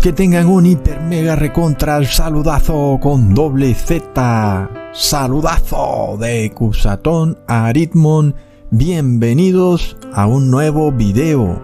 [0.00, 4.70] que tengan un hiper mega recontra saludazo con doble Z.
[4.92, 8.34] Saludazo de Cusatón a Aritmon.
[8.70, 11.60] Bienvenidos a un nuevo video.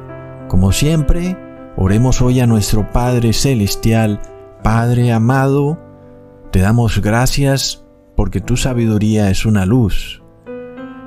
[0.48, 1.36] Como siempre,
[1.76, 4.20] oremos hoy a nuestro Padre Celestial,
[4.62, 5.78] Padre amado.
[6.50, 7.84] Te damos gracias
[8.16, 10.22] porque tu sabiduría es una luz.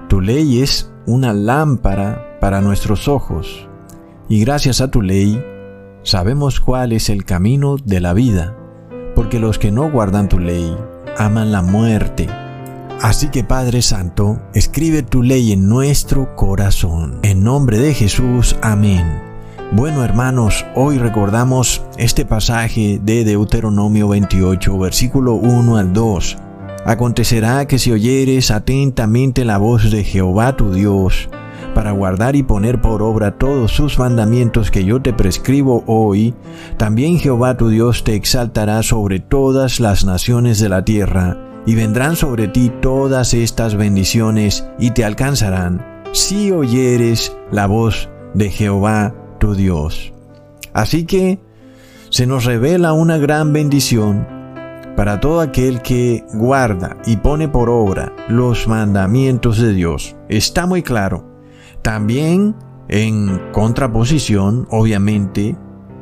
[0.08, 3.68] Tu ley es una lámpara para nuestros ojos.
[4.30, 5.44] Y gracias a tu ley,
[6.04, 8.58] Sabemos cuál es el camino de la vida,
[9.16, 10.76] porque los que no guardan tu ley
[11.16, 12.28] aman la muerte.
[13.02, 17.20] Así que Padre Santo, escribe tu ley en nuestro corazón.
[17.22, 19.22] En nombre de Jesús, amén.
[19.74, 26.38] Bueno hermanos, hoy recordamos este pasaje de Deuteronomio 28, versículo 1 al 2.
[26.84, 31.30] Acontecerá que si oyeres atentamente la voz de Jehová tu Dios,
[31.74, 36.34] para guardar y poner por obra todos sus mandamientos que yo te prescribo hoy,
[36.78, 42.16] también Jehová tu Dios te exaltará sobre todas las naciones de la tierra, y vendrán
[42.16, 49.54] sobre ti todas estas bendiciones y te alcanzarán, si oyeres la voz de Jehová tu
[49.56, 50.14] Dios.
[50.74, 51.40] Así que
[52.10, 54.28] se nos revela una gran bendición
[54.96, 60.16] para todo aquel que guarda y pone por obra los mandamientos de Dios.
[60.30, 61.31] Está muy claro.
[61.82, 62.56] También
[62.88, 65.56] en contraposición, obviamente,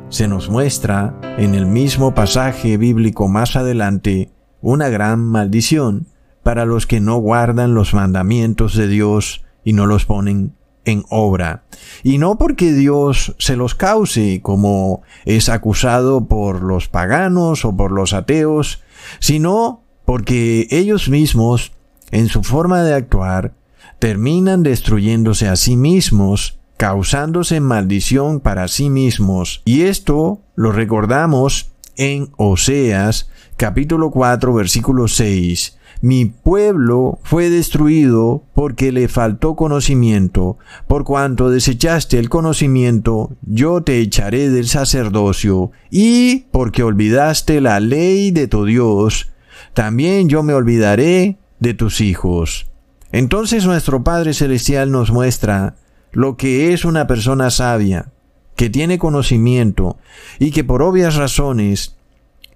[0.08, 6.08] se nos muestra en el mismo pasaje bíblico más adelante una gran maldición
[6.42, 10.54] para los que no guardan los mandamientos de Dios y no los ponen
[10.84, 11.64] en obra.
[12.02, 17.92] Y no porque Dios se los cause, como es acusado por los paganos o por
[17.92, 18.82] los ateos,
[19.18, 21.72] sino porque ellos mismos,
[22.10, 23.54] en su forma de actuar,
[24.00, 29.62] terminan destruyéndose a sí mismos, causándose maldición para sí mismos.
[29.66, 35.76] Y esto lo recordamos en Oseas capítulo 4 versículo 6.
[36.00, 40.56] Mi pueblo fue destruido porque le faltó conocimiento.
[40.88, 45.72] Por cuanto desechaste el conocimiento, yo te echaré del sacerdocio.
[45.90, 49.30] Y porque olvidaste la ley de tu Dios,
[49.74, 52.69] también yo me olvidaré de tus hijos.
[53.12, 55.76] Entonces nuestro Padre Celestial nos muestra
[56.12, 58.12] lo que es una persona sabia,
[58.56, 59.96] que tiene conocimiento
[60.38, 61.96] y que por obvias razones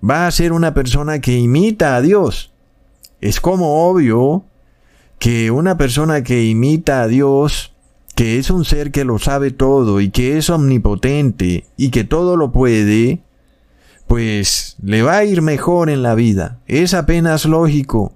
[0.08, 2.52] va a ser una persona que imita a Dios.
[3.20, 4.44] Es como obvio
[5.18, 7.72] que una persona que imita a Dios,
[8.14, 12.36] que es un ser que lo sabe todo y que es omnipotente y que todo
[12.36, 13.22] lo puede,
[14.06, 16.60] pues le va a ir mejor en la vida.
[16.66, 18.12] Es apenas lógico.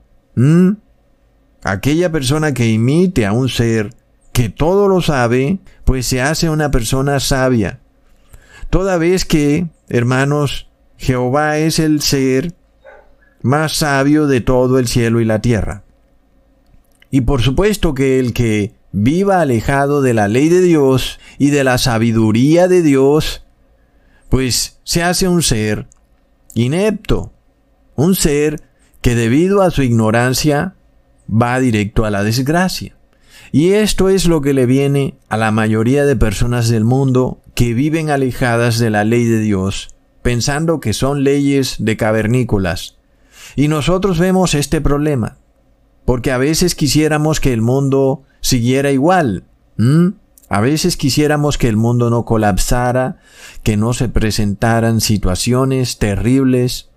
[1.63, 3.95] Aquella persona que imite a un ser
[4.33, 7.81] que todo lo sabe, pues se hace una persona sabia.
[8.71, 12.55] Toda vez que, hermanos, Jehová es el ser
[13.43, 15.85] más sabio de todo el cielo y la tierra.
[17.11, 21.65] Y por supuesto que el que viva alejado de la ley de Dios y de
[21.65, 23.45] la sabiduría de Dios,
[24.29, 25.89] pues se hace un ser
[26.55, 27.33] inepto,
[27.97, 28.63] un ser
[29.01, 30.75] que debido a su ignorancia
[31.31, 32.97] va directo a la desgracia.
[33.53, 37.73] Y esto es lo que le viene a la mayoría de personas del mundo que
[37.75, 42.99] viven alejadas de la ley de Dios, pensando que son leyes de cavernícolas.
[43.57, 45.39] Y nosotros vemos este problema,
[46.05, 49.45] porque a veces quisiéramos que el mundo siguiera igual.
[50.51, 53.19] A veces quisiéramos que el mundo no colapsara,
[53.63, 56.91] que no se presentaran situaciones terribles,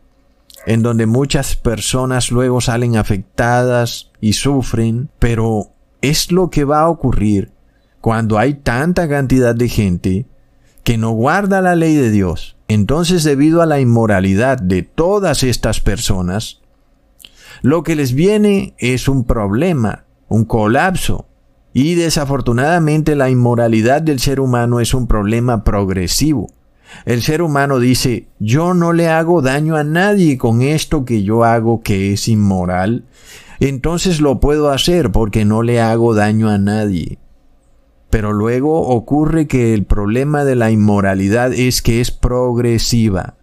[0.65, 5.71] en donde muchas personas luego salen afectadas y sufren, pero
[6.01, 7.51] es lo que va a ocurrir
[7.99, 10.25] cuando hay tanta cantidad de gente
[10.83, 12.57] que no guarda la ley de Dios.
[12.67, 16.61] Entonces, debido a la inmoralidad de todas estas personas,
[17.61, 21.27] lo que les viene es un problema, un colapso.
[21.73, 26.49] Y desafortunadamente la inmoralidad del ser humano es un problema progresivo.
[27.05, 31.43] El ser humano dice, yo no le hago daño a nadie con esto que yo
[31.43, 33.05] hago que es inmoral.
[33.61, 37.19] Entonces lo puedo hacer porque no le hago daño a nadie.
[38.09, 43.37] Pero luego ocurre que el problema de la inmoralidad es que es progresiva.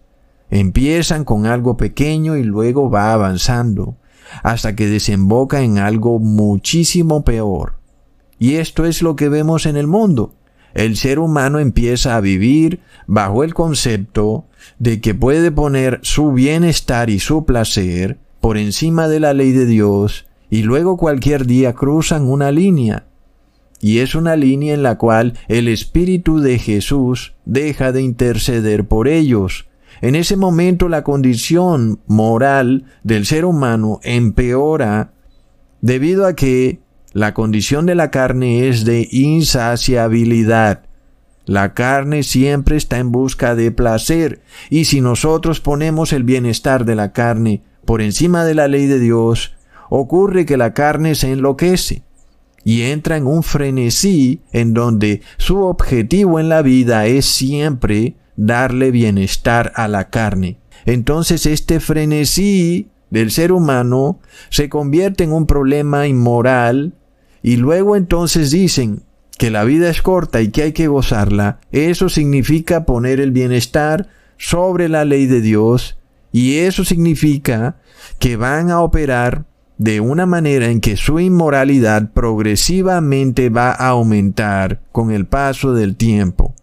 [0.51, 3.97] Empiezan con algo pequeño y luego va avanzando,
[4.43, 7.79] hasta que desemboca en algo muchísimo peor.
[8.37, 10.35] Y esto es lo que vemos en el mundo
[10.73, 14.45] el ser humano empieza a vivir bajo el concepto
[14.77, 19.65] de que puede poner su bienestar y su placer por encima de la ley de
[19.65, 23.05] Dios y luego cualquier día cruzan una línea.
[23.81, 29.07] y es una línea en la cual el Espíritu de Jesús deja de interceder por
[29.07, 29.69] ellos.
[30.01, 35.13] En ese momento la condición moral del ser humano empeora
[35.81, 36.79] debido a que
[37.13, 40.83] la condición de la carne es de insaciabilidad.
[41.45, 46.95] La carne siempre está en busca de placer, y si nosotros ponemos el bienestar de
[46.95, 49.55] la carne por encima de la ley de Dios,
[49.89, 52.03] ocurre que la carne se enloquece
[52.63, 58.91] y entra en un frenesí en donde su objetivo en la vida es siempre darle
[58.91, 60.59] bienestar a la carne.
[60.85, 64.19] Entonces este frenesí del ser humano
[64.49, 66.93] se convierte en un problema inmoral
[67.41, 69.01] y luego entonces dicen
[69.39, 71.59] que la vida es corta y que hay que gozarla.
[71.71, 75.98] Eso significa poner el bienestar sobre la ley de Dios
[76.31, 77.77] y eso significa
[78.19, 79.45] que van a operar
[79.77, 85.95] de una manera en que su inmoralidad progresivamente va a aumentar con el paso del
[85.95, 86.53] tiempo.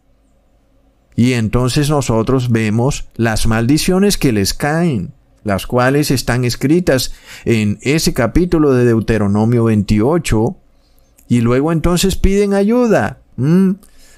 [1.14, 5.14] Y entonces nosotros vemos las maldiciones que les caen,
[5.44, 7.14] las cuales están escritas
[7.46, 10.56] en ese capítulo de Deuteronomio 28,
[11.28, 13.20] y luego entonces piden ayuda.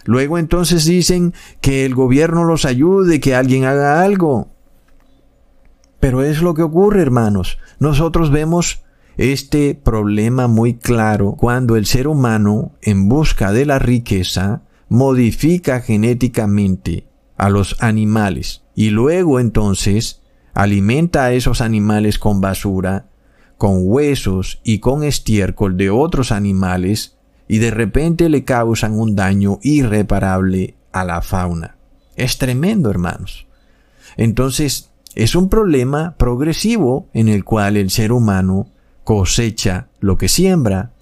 [0.04, 4.48] Luego entonces dicen que el gobierno los ayude, que alguien haga algo.
[6.00, 7.58] Pero es lo que ocurre, hermanos.
[7.78, 8.82] Nosotros vemos
[9.16, 17.08] este problema muy claro cuando el ser humano, en busca de la riqueza, modifica genéticamente
[17.36, 20.22] a los animales y luego entonces
[20.54, 23.06] alimenta a esos animales con basura,
[23.58, 27.16] con huesos y con estiércol de otros animales
[27.48, 31.76] y de repente le causan un daño irreparable a la fauna.
[32.16, 33.46] Es tremendo, hermanos.
[34.16, 34.88] Entonces,
[35.18, 38.68] es un problema progresivo en el cual el ser humano
[39.02, 40.92] cosecha lo que siembra,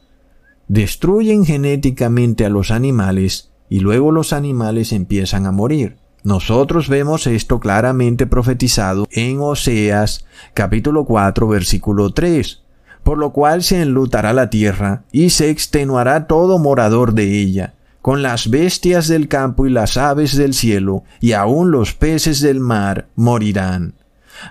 [0.68, 5.98] destruyen genéticamente a los animales y luego los animales empiezan a morir.
[6.24, 12.62] Nosotros vemos esto claramente profetizado en Oseas capítulo 4 versículo 3,
[13.02, 18.22] por lo cual se enlutará la tierra y se extenuará todo morador de ella, con
[18.22, 23.08] las bestias del campo y las aves del cielo, y aun los peces del mar
[23.14, 23.92] morirán.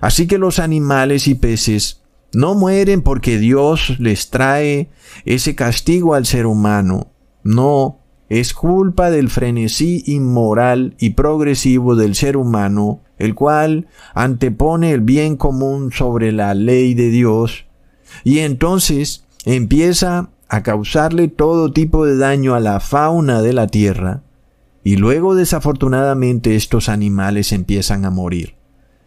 [0.01, 2.01] Así que los animales y peces
[2.33, 4.89] no mueren porque Dios les trae
[5.25, 7.07] ese castigo al ser humano.
[7.43, 7.99] No,
[8.29, 15.37] es culpa del frenesí inmoral y progresivo del ser humano, el cual antepone el bien
[15.37, 17.65] común sobre la ley de Dios,
[18.23, 24.23] y entonces empieza a causarle todo tipo de daño a la fauna de la tierra,
[24.83, 28.55] y luego desafortunadamente estos animales empiezan a morir.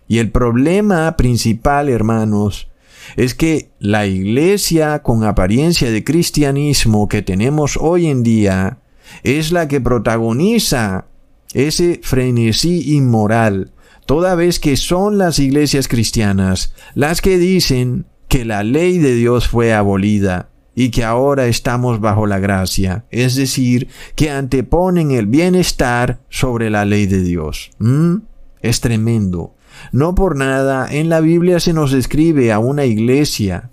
[0.09, 2.69] Y el problema principal, hermanos,
[3.17, 8.79] es que la iglesia con apariencia de cristianismo que tenemos hoy en día
[9.23, 11.07] es la que protagoniza
[11.55, 13.73] ese frenesí inmoral,
[14.07, 19.49] toda vez que son las iglesias cristianas las que dicen que la ley de Dios
[19.49, 26.21] fue abolida y que ahora estamos bajo la gracia, es decir, que anteponen el bienestar
[26.29, 27.71] sobre la ley de Dios.
[27.79, 28.19] ¿Mm?
[28.61, 29.55] Es tremendo.
[29.93, 33.71] No por nada en la Biblia se nos describe a una iglesia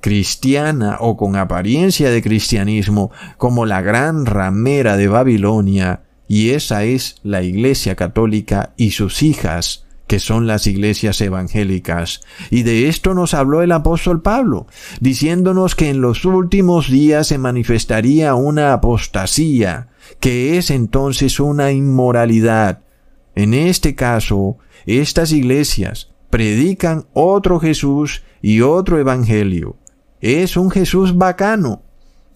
[0.00, 7.16] cristiana o con apariencia de cristianismo como la gran ramera de Babilonia, y esa es
[7.22, 12.20] la Iglesia Católica y sus hijas, que son las iglesias evangélicas.
[12.50, 14.66] Y de esto nos habló el apóstol Pablo,
[15.00, 19.88] diciéndonos que en los últimos días se manifestaría una apostasía,
[20.20, 22.80] que es entonces una inmoralidad.
[23.34, 29.76] En este caso, estas iglesias predican otro Jesús y otro Evangelio.
[30.20, 31.82] Es un Jesús bacano,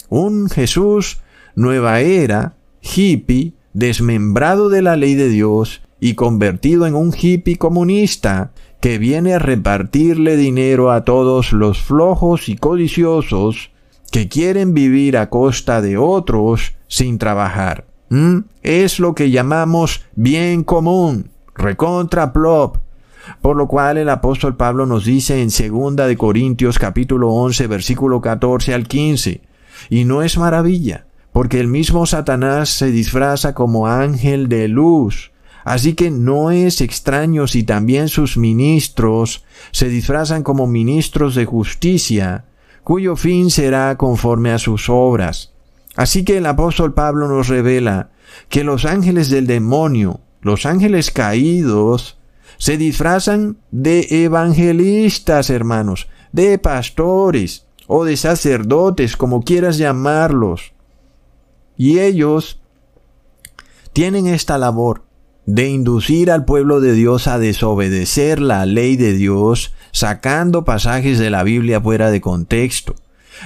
[0.08, 1.20] un Jesús
[1.54, 8.52] nueva era, hippie, desmembrado de la ley de Dios y convertido en un hippie comunista
[8.80, 13.70] que viene a repartirle dinero a todos los flojos y codiciosos
[14.10, 17.86] que quieren vivir a costa de otros sin trabajar.
[18.08, 18.38] ¿Mm?
[18.62, 21.30] Es lo que llamamos bien común
[21.60, 22.78] recontra plop.
[23.42, 28.20] Por lo cual el apóstol Pablo nos dice en 2 de Corintios capítulo 11 versículo
[28.20, 29.42] 14 al 15,
[29.90, 35.32] y no es maravilla, porque el mismo Satanás se disfraza como ángel de luz.
[35.64, 42.46] Así que no es extraño si también sus ministros se disfrazan como ministros de justicia,
[42.82, 45.52] cuyo fin será conforme a sus obras.
[45.96, 48.10] Así que el apóstol Pablo nos revela
[48.48, 52.18] que los ángeles del demonio, los ángeles caídos
[52.58, 60.72] se disfrazan de evangelistas, hermanos, de pastores o de sacerdotes, como quieras llamarlos.
[61.76, 62.60] Y ellos
[63.92, 65.04] tienen esta labor
[65.46, 71.30] de inducir al pueblo de Dios a desobedecer la ley de Dios, sacando pasajes de
[71.30, 72.94] la Biblia fuera de contexto.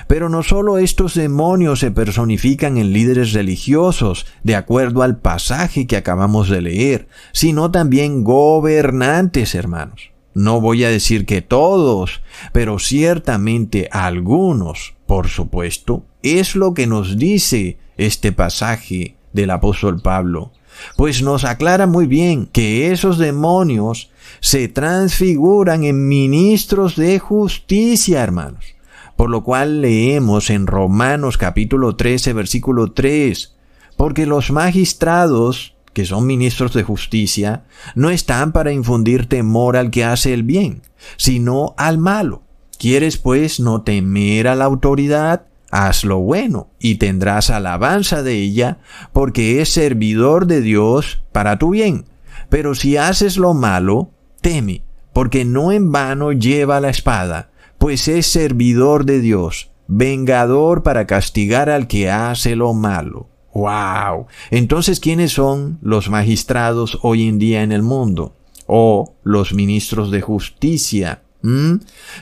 [0.06, 5.96] Pero no solo estos demonios se personifican en líderes religiosos, de acuerdo al pasaje que
[5.96, 10.10] acabamos de leer, sino también gobernantes, hermanos.
[10.34, 12.20] No voy a decir que todos,
[12.52, 20.50] pero ciertamente algunos, por supuesto, es lo que nos dice este pasaje del apóstol Pablo,
[20.96, 24.10] pues nos aclara muy bien que esos demonios
[24.40, 28.73] se transfiguran en ministros de justicia, hermanos.
[29.16, 33.54] Por lo cual leemos en Romanos capítulo 13, versículo 3,
[33.96, 40.04] porque los magistrados, que son ministros de justicia, no están para infundir temor al que
[40.04, 40.82] hace el bien,
[41.16, 42.42] sino al malo.
[42.78, 45.46] ¿Quieres pues no temer a la autoridad?
[45.74, 48.78] haz lo bueno y tendrás alabanza de ella,
[49.12, 52.04] porque es servidor de Dios para tu bien.
[52.48, 57.50] Pero si haces lo malo, teme, porque no en vano lleva la espada,
[57.84, 63.28] pues es servidor de Dios, vengador para castigar al que hace lo malo.
[63.52, 64.26] ¡Wow!
[64.50, 68.36] Entonces, ¿quiénes son los magistrados hoy en día en el mundo?
[68.66, 71.24] O los ministros de justicia.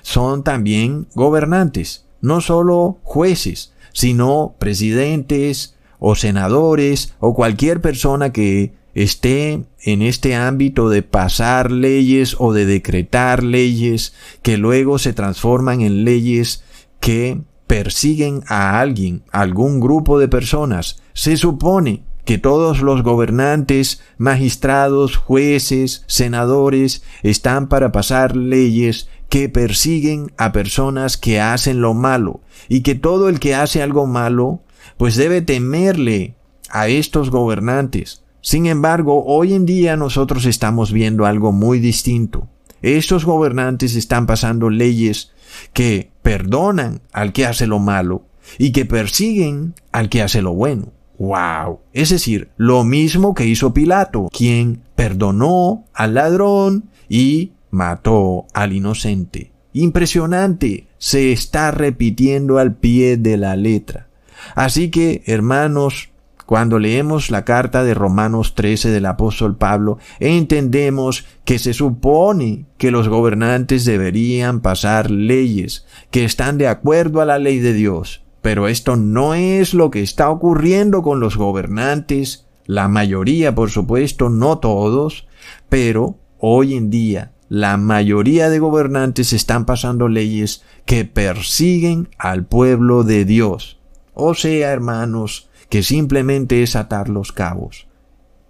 [0.02, 9.64] Son también gobernantes no solo jueces, sino presidentes o senadores o cualquier persona que esté
[9.80, 16.04] en este ámbito de pasar leyes o de decretar leyes que luego se transforman en
[16.04, 16.64] leyes
[17.00, 21.02] que persiguen a alguien, algún grupo de personas.
[21.14, 30.32] Se supone que todos los gobernantes, magistrados, jueces, senadores están para pasar leyes que persiguen
[30.36, 34.60] a personas que hacen lo malo y que todo el que hace algo malo
[34.98, 36.36] pues debe temerle
[36.70, 38.21] a estos gobernantes.
[38.42, 42.48] Sin embargo, hoy en día nosotros estamos viendo algo muy distinto.
[42.82, 45.30] Estos gobernantes están pasando leyes
[45.72, 48.24] que perdonan al que hace lo malo
[48.58, 50.88] y que persiguen al que hace lo bueno.
[51.20, 51.78] ¡Wow!
[51.92, 59.52] Es decir, lo mismo que hizo Pilato, quien perdonó al ladrón y mató al inocente.
[59.72, 64.08] Impresionante, se está repitiendo al pie de la letra.
[64.56, 66.11] Así que, hermanos,
[66.46, 72.90] cuando leemos la carta de Romanos 13 del apóstol Pablo, entendemos que se supone que
[72.90, 78.22] los gobernantes deberían pasar leyes que están de acuerdo a la ley de Dios.
[78.40, 84.28] Pero esto no es lo que está ocurriendo con los gobernantes, la mayoría, por supuesto,
[84.28, 85.26] no todos,
[85.68, 93.04] pero hoy en día la mayoría de gobernantes están pasando leyes que persiguen al pueblo
[93.04, 93.78] de Dios.
[94.14, 97.86] O sea, hermanos, que simplemente es atar los cabos.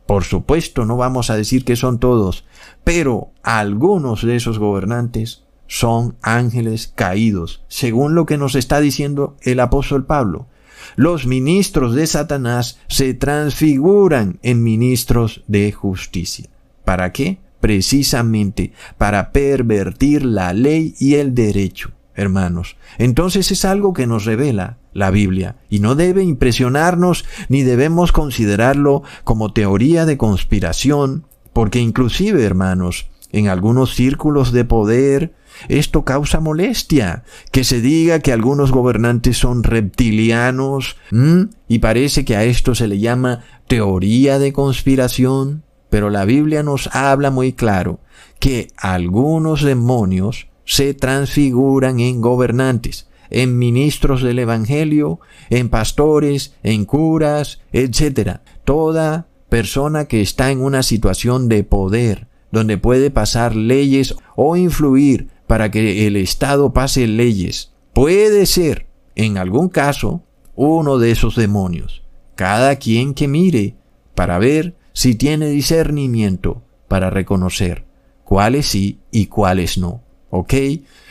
[0.07, 2.45] Por supuesto, no vamos a decir que son todos,
[2.83, 9.61] pero algunos de esos gobernantes son ángeles caídos, según lo que nos está diciendo el
[9.61, 10.49] apóstol Pablo.
[10.97, 16.51] Los ministros de Satanás se transfiguran en ministros de justicia.
[16.85, 17.39] ¿Para qué?
[17.61, 22.77] precisamente para pervertir la ley y el derecho, hermanos.
[22.99, 29.03] Entonces es algo que nos revela la Biblia y no debe impresionarnos ni debemos considerarlo
[29.25, 35.35] como teoría de conspiración, porque inclusive, hermanos, en algunos círculos de poder,
[35.69, 40.97] esto causa molestia, que se diga que algunos gobernantes son reptilianos,
[41.69, 45.63] y parece que a esto se le llama teoría de conspiración.
[45.89, 48.01] Pero la Biblia nos habla muy claro
[48.39, 57.61] que algunos demonios se transfiguran en gobernantes, en ministros del Evangelio, en pastores, en curas,
[57.73, 58.39] etc.
[58.65, 65.29] Toda persona que está en una situación de poder, donde puede pasar leyes o influir
[65.47, 70.23] para que el Estado pase leyes, puede ser, en algún caso,
[70.55, 72.03] uno de esos demonios.
[72.35, 73.77] Cada quien que mire
[74.15, 77.85] para ver si tiene discernimiento para reconocer
[78.25, 80.03] cuáles sí y cuáles no.
[80.35, 80.55] ¿Ok?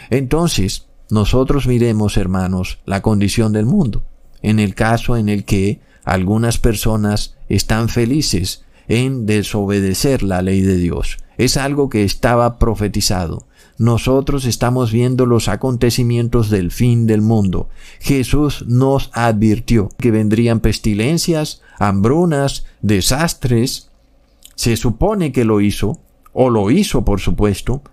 [0.09, 4.03] Entonces, nosotros miremos, hermanos, la condición del mundo.
[4.41, 10.75] En el caso en el que algunas personas están felices en desobedecer la ley de
[10.75, 11.19] Dios.
[11.37, 13.45] Es algo que estaba profetizado.
[13.77, 17.69] Nosotros estamos viendo los acontecimientos del fin del mundo.
[17.99, 23.91] Jesús nos advirtió que vendrían pestilencias, hambrunas, desastres.
[24.55, 25.99] Se supone que lo hizo,
[26.33, 27.83] o lo hizo por supuesto,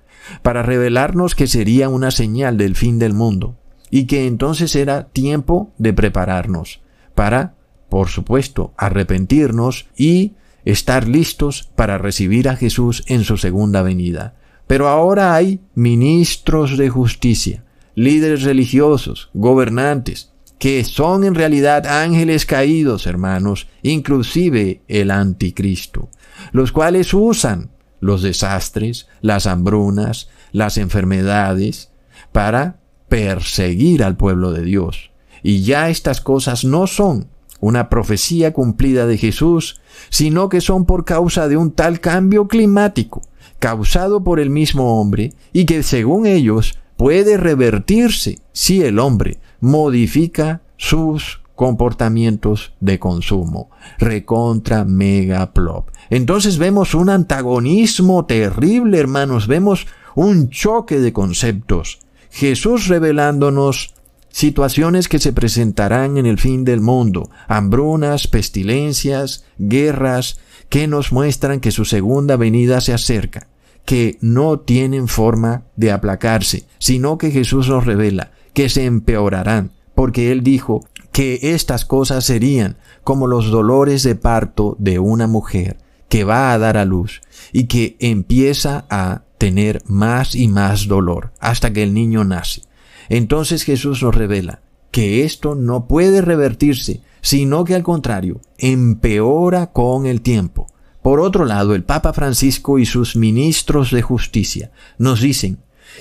[0.42, 3.56] para revelarnos que sería una señal del fin del mundo,
[3.90, 6.80] y que entonces era tiempo de prepararnos
[7.14, 7.54] para
[7.88, 14.34] por supuesto, arrepentirnos y estar listos para recibir a Jesús en su segunda venida.
[14.66, 23.06] Pero ahora hay ministros de justicia, líderes religiosos, gobernantes, que son en realidad ángeles caídos,
[23.06, 26.10] hermanos, inclusive el anticristo,
[26.52, 27.70] los cuales usan
[28.00, 31.90] los desastres, las hambrunas, las enfermedades,
[32.32, 35.10] para perseguir al pueblo de Dios.
[35.42, 37.28] Y ya estas cosas no son
[37.60, 43.22] una profecía cumplida de Jesús, sino que son por causa de un tal cambio climático,
[43.58, 50.62] causado por el mismo hombre, y que según ellos puede revertirse si el hombre modifica
[50.76, 53.68] sus comportamientos de consumo.
[53.98, 55.88] Recontra mega plop.
[56.08, 59.48] Entonces vemos un antagonismo terrible, hermanos.
[59.48, 61.98] Vemos un choque de conceptos.
[62.30, 63.92] Jesús revelándonos
[64.28, 71.58] situaciones que se presentarán en el fin del mundo, hambrunas, pestilencias, guerras, que nos muestran
[71.58, 73.48] que su segunda venida se acerca,
[73.84, 80.30] que no tienen forma de aplacarse, sino que Jesús nos revela que se empeorarán, porque
[80.30, 86.24] Él dijo que estas cosas serían como los dolores de parto de una mujer que
[86.24, 87.20] va a dar a luz
[87.52, 92.62] y que empieza a tener más y más dolor hasta que el niño nace.
[93.08, 100.06] Entonces Jesús nos revela que esto no puede revertirse, sino que al contrario, empeora con
[100.06, 100.66] el tiempo.
[101.02, 105.58] Por otro lado, el Papa Francisco y sus ministros de justicia nos dicen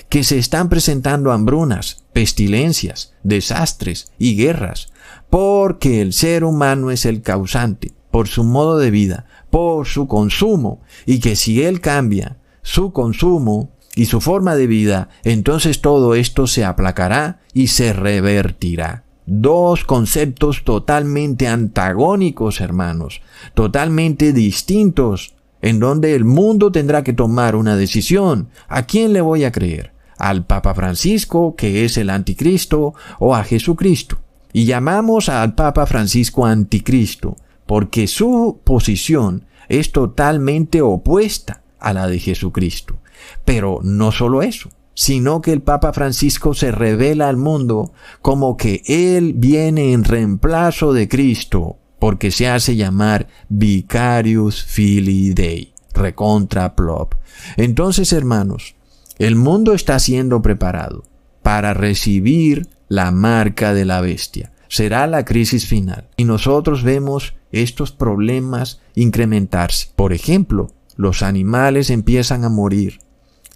[0.08, 4.88] que se están presentando hambrunas, pestilencias, desastres y guerras,
[5.30, 10.80] porque el ser humano es el causante, por su modo de vida, por su consumo,
[11.06, 16.46] y que si él cambia su consumo, y su forma de vida, entonces todo esto
[16.46, 19.02] se aplacará y se revertirá.
[19.26, 23.22] Dos conceptos totalmente antagónicos, hermanos,
[23.54, 28.50] totalmente distintos, en donde el mundo tendrá que tomar una decisión.
[28.68, 29.92] ¿A quién le voy a creer?
[30.16, 34.20] ¿Al Papa Francisco, que es el anticristo, o a Jesucristo?
[34.52, 42.18] Y llamamos al Papa Francisco anticristo, porque su posición es totalmente opuesta a la de
[42.18, 42.96] Jesucristo.
[43.44, 48.82] Pero no solo eso, sino que el Papa Francisco se revela al mundo como que
[48.86, 57.14] Él viene en reemplazo de Cristo, porque se hace llamar Vicarius Filii Dei, recontra plop.
[57.56, 58.74] Entonces, hermanos,
[59.18, 61.04] el mundo está siendo preparado
[61.42, 64.52] para recibir la marca de la bestia.
[64.68, 66.08] Será la crisis final.
[66.16, 69.88] Y nosotros vemos estos problemas incrementarse.
[69.96, 72.98] Por ejemplo, los animales empiezan a morir.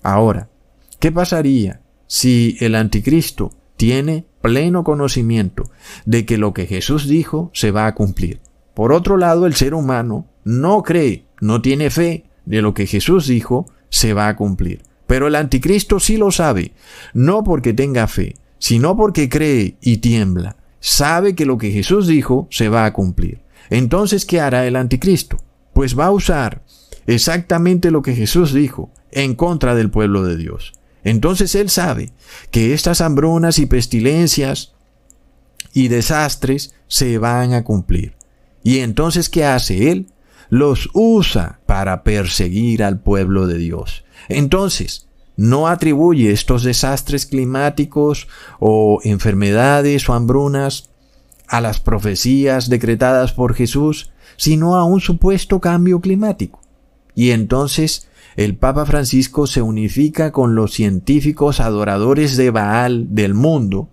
[0.02, 0.48] Ahora,
[0.98, 5.70] ¿qué pasaría si el anticristo tiene pleno conocimiento
[6.06, 8.40] de que lo que Jesús dijo se va a cumplir?
[8.74, 13.26] Por otro lado, el ser humano no cree, no tiene fe de lo que Jesús
[13.26, 14.82] dijo se va a cumplir.
[15.06, 16.72] Pero el anticristo sí lo sabe,
[17.12, 20.54] no porque tenga fe, sino porque cree y tiembla.
[20.78, 23.40] Sabe que lo que Jesús dijo se va a cumplir.
[23.70, 25.36] Entonces, ¿qué hará el anticristo?
[25.72, 26.62] Pues va a usar
[27.08, 30.74] exactamente lo que Jesús dijo en contra del pueblo de Dios.
[31.02, 32.12] Entonces él sabe
[32.52, 34.74] que estas hambrunas y pestilencias
[35.72, 38.14] y desastres se van a cumplir.
[38.62, 40.06] Y entonces, ¿qué hace él?
[40.50, 44.04] Los usa para perseguir al pueblo de Dios.
[44.28, 45.08] Entonces,
[45.42, 48.28] no atribuye estos desastres climáticos
[48.60, 50.90] o enfermedades o hambrunas
[51.48, 56.60] a las profecías decretadas por Jesús, sino a un supuesto cambio climático.
[57.16, 63.88] Y entonces el Papa Francisco se unifica con los científicos adoradores de Baal del mundo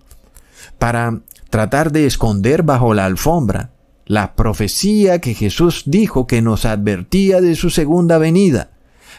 [0.78, 3.72] para tratar de esconder bajo la alfombra
[4.06, 8.70] la profecía que Jesús dijo que nos advertía de su segunda venida.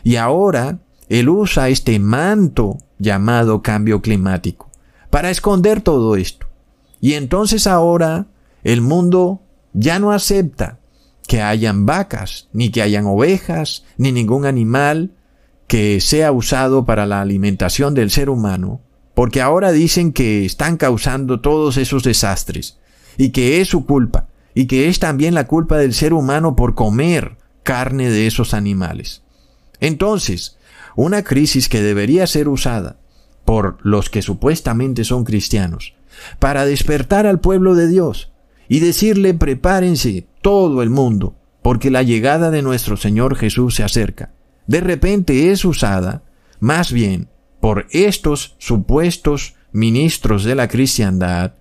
[0.04, 0.78] Y ahora
[1.11, 4.70] él usa este manto llamado cambio climático
[5.11, 6.46] para esconder todo esto.
[7.01, 8.29] Y entonces ahora
[8.62, 9.42] el mundo
[9.73, 10.79] ya no acepta
[11.27, 15.11] que hayan vacas, ni que hayan ovejas, ni ningún animal
[15.66, 18.81] que sea usado para la alimentación del ser humano,
[19.14, 22.79] porque ahora dicen que están causando todos esos desastres,
[23.16, 26.75] y que es su culpa, y que es también la culpa del ser humano por
[26.75, 29.23] comer carne de esos animales.
[29.81, 30.57] Entonces,
[30.96, 32.96] una crisis que debería ser usada
[33.44, 35.94] por los que supuestamente son cristianos,
[36.38, 38.33] para despertar al pueblo de Dios
[38.68, 44.33] y decirle prepárense todo el mundo, porque la llegada de nuestro Señor Jesús se acerca.
[44.66, 46.22] De repente es usada,
[46.61, 47.29] más bien,
[47.61, 51.55] por estos supuestos ministros de la cristiandad,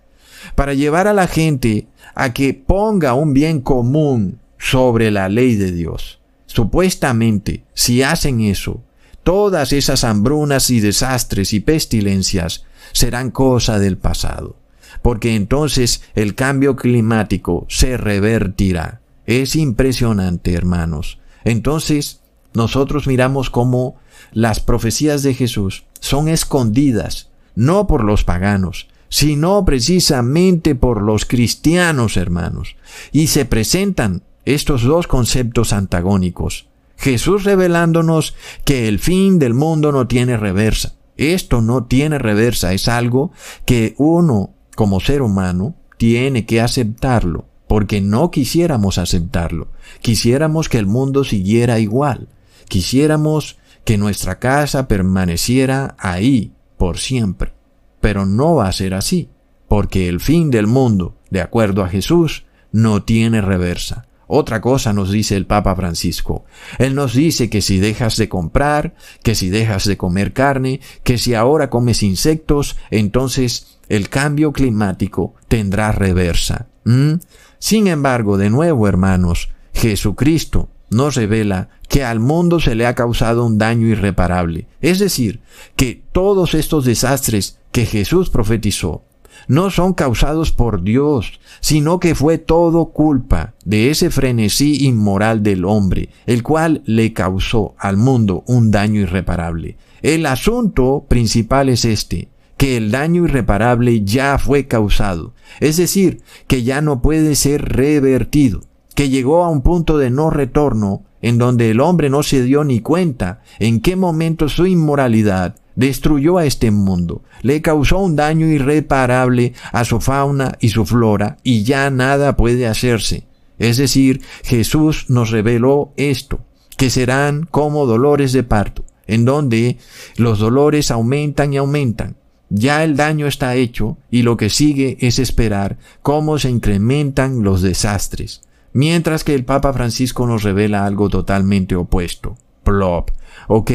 [0.55, 5.71] para llevar a la gente a que ponga un bien común sobre la ley de
[5.71, 6.19] Dios.
[6.45, 8.83] Supuestamente, si hacen eso,
[9.29, 14.55] todas esas hambrunas y desastres y pestilencias serán cosa del pasado,
[15.03, 19.01] porque entonces el cambio climático se revertirá.
[19.27, 21.19] Es impresionante, hermanos.
[21.43, 22.21] Entonces,
[22.55, 23.97] nosotros miramos cómo
[24.31, 32.17] las profecías de Jesús son escondidas, no por los paganos, sino precisamente por los cristianos,
[32.17, 32.77] hermanos,
[33.11, 36.65] y se presentan estos dos conceptos antagónicos.
[36.99, 38.35] Jesús revelándonos
[38.65, 40.95] que el fin del mundo no tiene reversa.
[41.15, 43.31] Esto no tiene reversa, es algo
[43.65, 49.69] que uno, como ser humano, tiene que aceptarlo, porque no quisiéramos aceptarlo.
[50.01, 52.27] Quisiéramos que el mundo siguiera igual.
[52.67, 57.53] Quisiéramos que nuestra casa permaneciera ahí por siempre.
[58.01, 59.29] Pero no va a ser así,
[59.69, 64.08] porque el fin del mundo, de acuerdo a Jesús, no tiene reversa.
[64.31, 66.45] Otra cosa nos dice el Papa Francisco.
[66.77, 71.17] Él nos dice que si dejas de comprar, que si dejas de comer carne, que
[71.17, 76.67] si ahora comes insectos, entonces el cambio climático tendrá reversa.
[76.83, 77.13] ¿Mm?
[77.57, 83.43] Sin embargo, de nuevo, hermanos, Jesucristo nos revela que al mundo se le ha causado
[83.43, 84.67] un daño irreparable.
[84.79, 85.41] Es decir,
[85.75, 89.05] que todos estos desastres que Jesús profetizó
[89.47, 95.65] no son causados por Dios, sino que fue todo culpa de ese frenesí inmoral del
[95.65, 99.77] hombre, el cual le causó al mundo un daño irreparable.
[100.01, 106.63] El asunto principal es este, que el daño irreparable ya fue causado, es decir, que
[106.63, 108.61] ya no puede ser revertido,
[108.95, 112.63] que llegó a un punto de no retorno en donde el hombre no se dio
[112.63, 118.45] ni cuenta en qué momento su inmoralidad destruyó a este mundo, le causó un daño
[118.47, 123.23] irreparable a su fauna y su flora y ya nada puede hacerse.
[123.59, 126.41] Es decir, Jesús nos reveló esto,
[126.75, 129.77] que serán como dolores de parto, en donde
[130.17, 132.17] los dolores aumentan y aumentan.
[132.49, 137.61] Ya el daño está hecho y lo que sigue es esperar cómo se incrementan los
[137.61, 138.41] desastres.
[138.73, 142.37] Mientras que el Papa Francisco nos revela algo totalmente opuesto.
[142.63, 143.11] Plop.
[143.47, 143.71] Ok,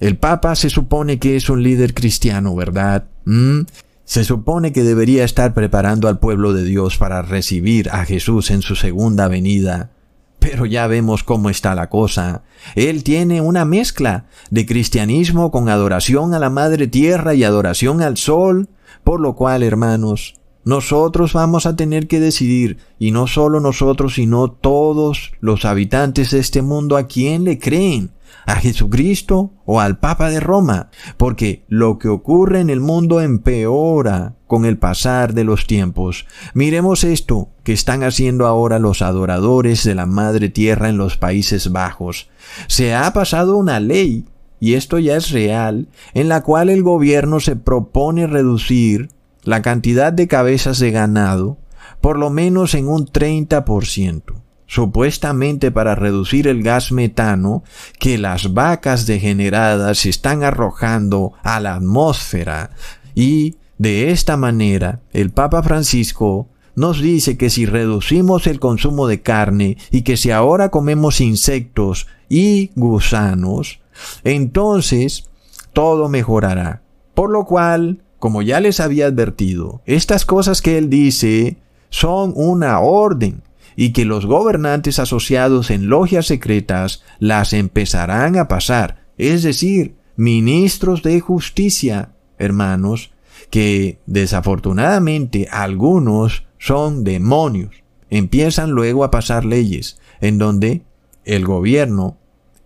[0.00, 3.04] el Papa se supone que es un líder cristiano, ¿verdad?
[3.24, 3.62] ¿Mm?
[4.04, 8.60] Se supone que debería estar preparando al pueblo de Dios para recibir a Jesús en
[8.60, 9.90] su segunda venida.
[10.38, 12.42] Pero ya vemos cómo está la cosa.
[12.74, 18.18] Él tiene una mezcla de cristianismo con adoración a la Madre Tierra y adoración al
[18.18, 18.68] Sol,
[19.04, 24.50] por lo cual, hermanos, nosotros vamos a tener que decidir, y no solo nosotros, sino
[24.50, 28.10] todos los habitantes de este mundo, a quién le creen
[28.46, 34.34] a Jesucristo o al Papa de Roma, porque lo que ocurre en el mundo empeora
[34.46, 36.26] con el pasar de los tiempos.
[36.52, 41.72] Miremos esto que están haciendo ahora los adoradores de la Madre Tierra en los Países
[41.72, 42.28] Bajos.
[42.66, 44.26] Se ha pasado una ley,
[44.60, 49.08] y esto ya es real, en la cual el gobierno se propone reducir
[49.44, 51.58] la cantidad de cabezas de ganado
[52.00, 57.62] por lo menos en un 30% supuestamente para reducir el gas metano
[57.98, 62.70] que las vacas degeneradas están arrojando a la atmósfera.
[63.14, 69.22] Y de esta manera el Papa Francisco nos dice que si reducimos el consumo de
[69.22, 73.80] carne y que si ahora comemos insectos y gusanos,
[74.24, 75.30] entonces
[75.72, 76.82] todo mejorará.
[77.14, 81.58] Por lo cual, como ya les había advertido, estas cosas que él dice
[81.90, 83.42] son una orden
[83.76, 91.02] y que los gobernantes asociados en logias secretas las empezarán a pasar, es decir, ministros
[91.02, 93.10] de justicia, hermanos,
[93.50, 97.74] que desafortunadamente algunos son demonios.
[98.08, 100.80] Empiezan luego a pasar leyes en donde
[101.26, 102.16] el gobierno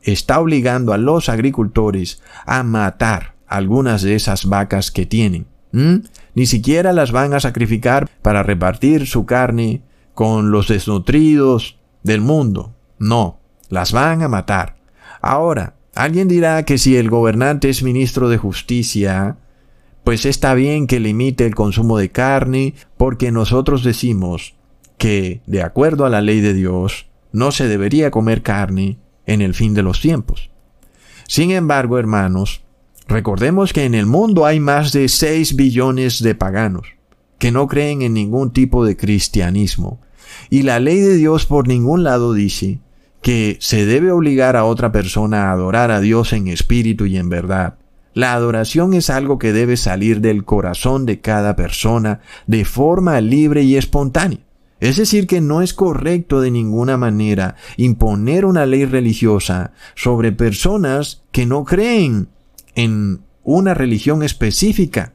[0.02, 5.46] está obligando a los agricultores a matar algunas de esas vacas que tienen.
[6.34, 9.82] Ni siquiera las van a sacrificar para repartir su carne
[10.14, 12.74] con los desnutridos del mundo.
[12.98, 14.76] No, las van a matar.
[15.20, 19.36] Ahora, alguien dirá que si el gobernante es ministro de justicia,
[20.04, 24.54] pues está bien que limite el consumo de carne, porque nosotros decimos
[24.96, 29.54] que, de acuerdo a la ley de Dios, no se debería comer carne en el
[29.54, 30.50] fin de los tiempos.
[31.26, 32.62] Sin embargo, hermanos,
[33.08, 36.86] recordemos que en el mundo hay más de 6 billones de paganos
[37.38, 40.00] que no creen en ningún tipo de cristianismo
[40.50, 42.80] y la ley de Dios por ningún lado dice
[43.22, 47.28] que se debe obligar a otra persona a adorar a Dios en espíritu y en
[47.28, 47.74] verdad.
[48.14, 53.62] La adoración es algo que debe salir del corazón de cada persona de forma libre
[53.62, 54.40] y espontánea.
[54.80, 61.22] Es decir, que no es correcto de ninguna manera imponer una ley religiosa sobre personas
[61.32, 62.28] que no creen
[62.74, 65.14] en una religión específica.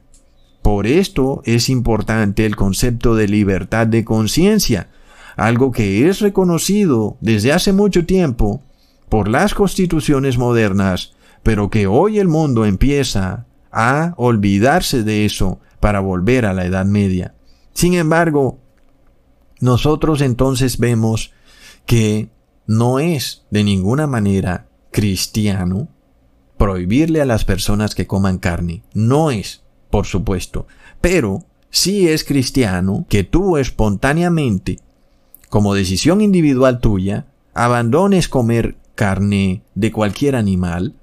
[0.62, 4.88] Por esto es importante el concepto de libertad de conciencia,
[5.36, 8.62] algo que es reconocido desde hace mucho tiempo
[9.08, 16.00] por las constituciones modernas, pero que hoy el mundo empieza a olvidarse de eso para
[16.00, 17.34] volver a la Edad Media.
[17.74, 18.58] Sin embargo,
[19.60, 21.32] nosotros entonces vemos
[21.86, 22.30] que
[22.66, 25.88] no es de ninguna manera cristiano
[26.56, 28.82] prohibirle a las personas que coman carne.
[28.94, 30.66] No es, por supuesto.
[31.00, 34.78] Pero sí es cristiano que tú espontáneamente,
[35.48, 40.94] como decisión individual tuya, abandones comer carne de cualquier animal,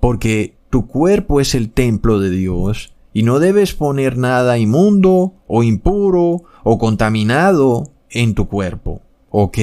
[0.00, 5.62] porque tu cuerpo es el templo de Dios y no debes poner nada inmundo o
[5.62, 9.00] impuro o contaminado en tu cuerpo.
[9.30, 9.58] ¿Ok?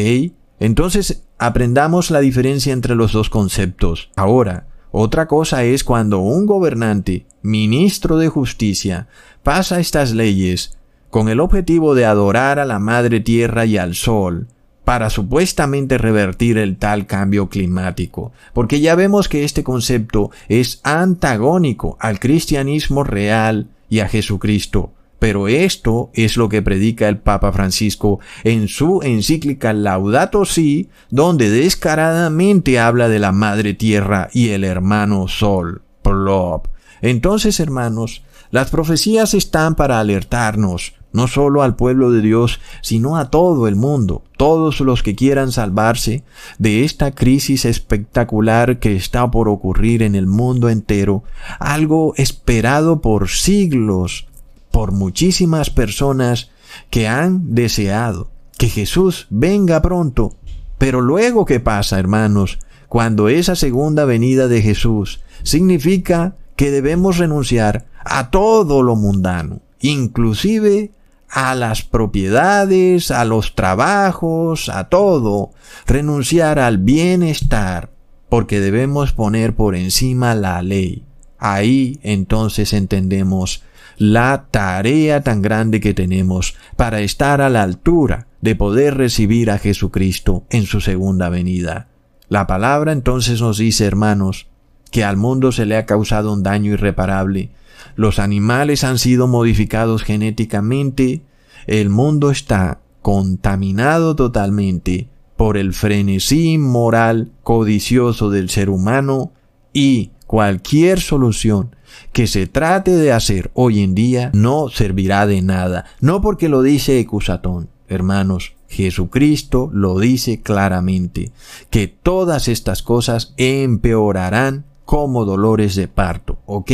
[0.60, 4.10] Entonces aprendamos la diferencia entre los dos conceptos.
[4.15, 9.10] Ahora, otra cosa es cuando un gobernante, ministro de justicia,
[9.43, 10.77] pasa estas leyes
[11.10, 14.47] con el objetivo de adorar a la madre tierra y al sol,
[14.86, 21.97] para supuestamente revertir el tal cambio climático, porque ya vemos que este concepto es antagónico
[21.99, 24.93] al cristianismo real y a Jesucristo.
[25.26, 31.50] Pero esto es lo que predica el Papa Francisco en su encíclica Laudato Si, donde
[31.50, 35.82] descaradamente habla de la Madre Tierra y el hermano Sol.
[36.04, 36.68] Plop.
[37.02, 43.32] Entonces, hermanos, las profecías están para alertarnos, no solo al pueblo de Dios, sino a
[43.32, 46.24] todo el mundo, todos los que quieran salvarse
[46.60, 51.24] de esta crisis espectacular que está por ocurrir en el mundo entero,
[51.58, 54.28] algo esperado por siglos
[54.76, 56.52] por muchísimas personas
[56.90, 60.36] que han deseado que Jesús venga pronto.
[60.78, 62.60] Pero luego, ¿qué pasa, hermanos?
[62.90, 70.92] Cuando esa segunda venida de Jesús significa que debemos renunciar a todo lo mundano, inclusive
[71.30, 75.52] a las propiedades, a los trabajos, a todo,
[75.88, 77.92] renunciar al bienestar,
[78.28, 81.06] porque debemos poner por encima la ley.
[81.40, 83.64] Ahí entonces entendemos
[83.97, 89.58] la tarea tan grande que tenemos para estar a la altura de poder recibir a
[89.58, 91.88] Jesucristo en su segunda venida.
[92.29, 94.47] La palabra entonces nos dice, hermanos,
[94.91, 97.51] que al mundo se le ha causado un daño irreparable.
[97.95, 101.21] Los animales han sido modificados genéticamente.
[101.67, 109.31] El mundo está contaminado totalmente por el frenesí moral codicioso del ser humano
[109.73, 111.75] y cualquier solución
[112.12, 115.86] que se trate de hacer hoy en día no servirá de nada.
[115.99, 118.53] No porque lo dice Ecusatón, hermanos.
[118.67, 121.31] Jesucristo lo dice claramente,
[121.69, 126.71] que todas estas cosas empeorarán como dolores de parto, ¿ok?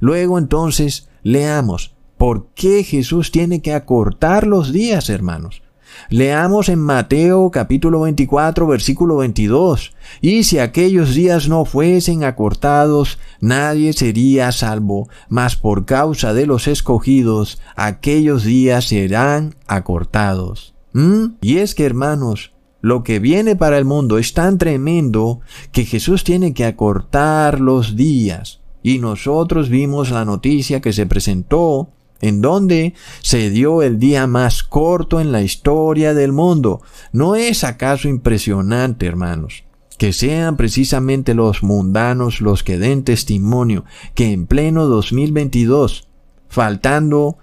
[0.00, 5.62] Luego entonces leamos, ¿por qué Jesús tiene que acortar los días, hermanos?
[6.10, 9.92] Leamos en Mateo capítulo 24 versículo 22.
[10.20, 16.68] Y si aquellos días no fuesen acortados, nadie sería salvo, mas por causa de los
[16.68, 20.74] escogidos, aquellos días serán acortados.
[20.92, 21.36] ¿Mm?
[21.40, 25.40] Y es que, hermanos, lo que viene para el mundo es tan tremendo
[25.72, 28.60] que Jesús tiene que acortar los días.
[28.82, 34.62] Y nosotros vimos la noticia que se presentó en donde se dio el día más
[34.62, 36.82] corto en la historia del mundo.
[37.12, 39.64] ¿No es acaso impresionante, hermanos?
[39.98, 46.08] Que sean precisamente los mundanos los que den testimonio que en pleno 2022,
[46.48, 47.38] faltando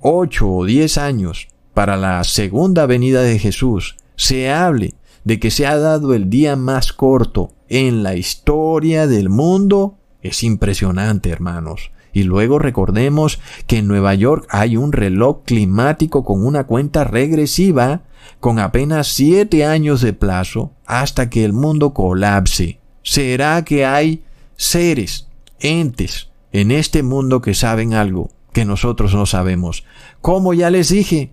[0.00, 4.94] ocho o diez años para la segunda venida de Jesús, se hable
[5.24, 10.42] de que se ha dado el día más corto en la historia del mundo, es
[10.42, 11.91] impresionante, hermanos.
[12.12, 18.02] Y luego recordemos que en Nueva York hay un reloj climático con una cuenta regresiva
[18.38, 22.80] con apenas siete años de plazo hasta que el mundo colapse.
[23.02, 24.22] ¿Será que hay
[24.56, 25.28] seres,
[25.60, 29.84] entes, en este mundo que saben algo que nosotros no sabemos?
[30.20, 31.32] Como ya les dije,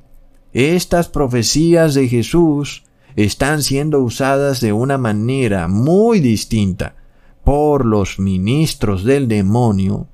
[0.53, 2.83] estas profecías de Jesús
[3.15, 6.95] están siendo usadas de una manera muy distinta
[7.43, 10.07] por los ministros del demonio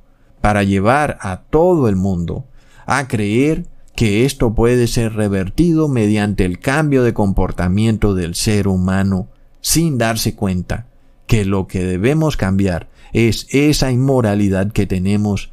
[0.45, 2.45] para llevar a todo el mundo
[2.85, 9.27] a creer que esto puede ser revertido mediante el cambio de comportamiento del ser humano
[9.61, 10.85] sin darse cuenta
[11.25, 15.49] que lo que debemos cambiar es esa inmoralidad que tenemos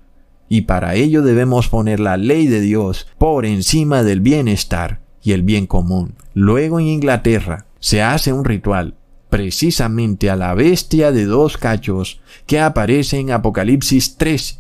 [0.51, 5.43] y para ello debemos poner la ley de Dios por encima del bienestar y el
[5.43, 6.17] bien común.
[6.35, 8.97] Luego en Inglaterra se hace un ritual
[9.31, 14.59] precisamente a la bestia de dos cachos que aparece en Apocalipsis 3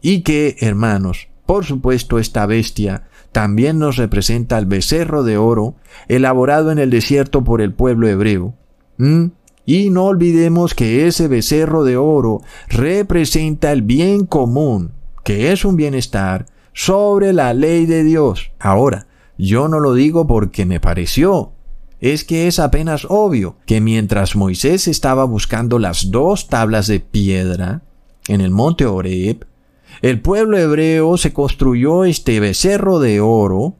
[0.00, 5.74] y que, hermanos, por supuesto esta bestia también nos representa al becerro de oro
[6.08, 8.54] elaborado en el desierto por el pueblo hebreo.
[8.96, 9.26] ¿Mm?
[9.64, 14.92] Y no olvidemos que ese becerro de oro representa el bien común,
[15.24, 18.50] que es un bienestar sobre la ley de Dios.
[18.58, 19.06] Ahora,
[19.36, 21.52] yo no lo digo porque me pareció,
[22.00, 27.82] es que es apenas obvio que mientras Moisés estaba buscando las dos tablas de piedra
[28.28, 29.44] en el monte Horeb,
[30.00, 33.74] el pueblo hebreo se construyó este becerro de oro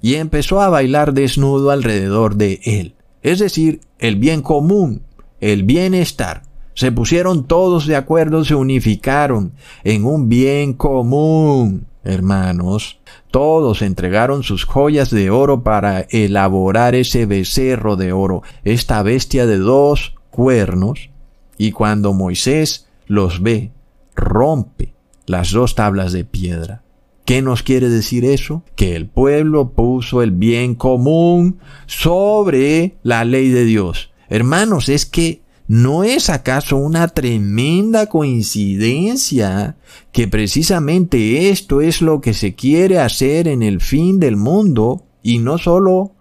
[0.00, 2.94] y empezó a bailar desnudo alrededor de él.
[3.22, 5.02] Es decir, el bien común,
[5.40, 6.42] el bienestar.
[6.74, 9.52] Se pusieron todos de acuerdo, se unificaron
[9.82, 11.86] en un bien común.
[12.04, 13.00] Hermanos,
[13.30, 19.58] todos entregaron sus joyas de oro para elaborar ese becerro de oro, esta bestia de
[19.58, 21.10] dos cuernos,
[21.58, 23.72] y cuando Moisés los ve,
[24.14, 24.94] rompe
[25.28, 26.82] las dos tablas de piedra.
[27.24, 28.62] ¿Qué nos quiere decir eso?
[28.74, 34.10] Que el pueblo puso el bien común sobre la ley de Dios.
[34.28, 39.76] Hermanos, es que ¿No es acaso una tremenda coincidencia
[40.12, 45.40] que precisamente esto es lo que se quiere hacer en el fin del mundo y
[45.40, 46.12] no solo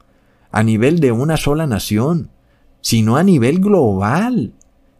[0.51, 2.29] a nivel de una sola nación,
[2.81, 4.51] sino a nivel global?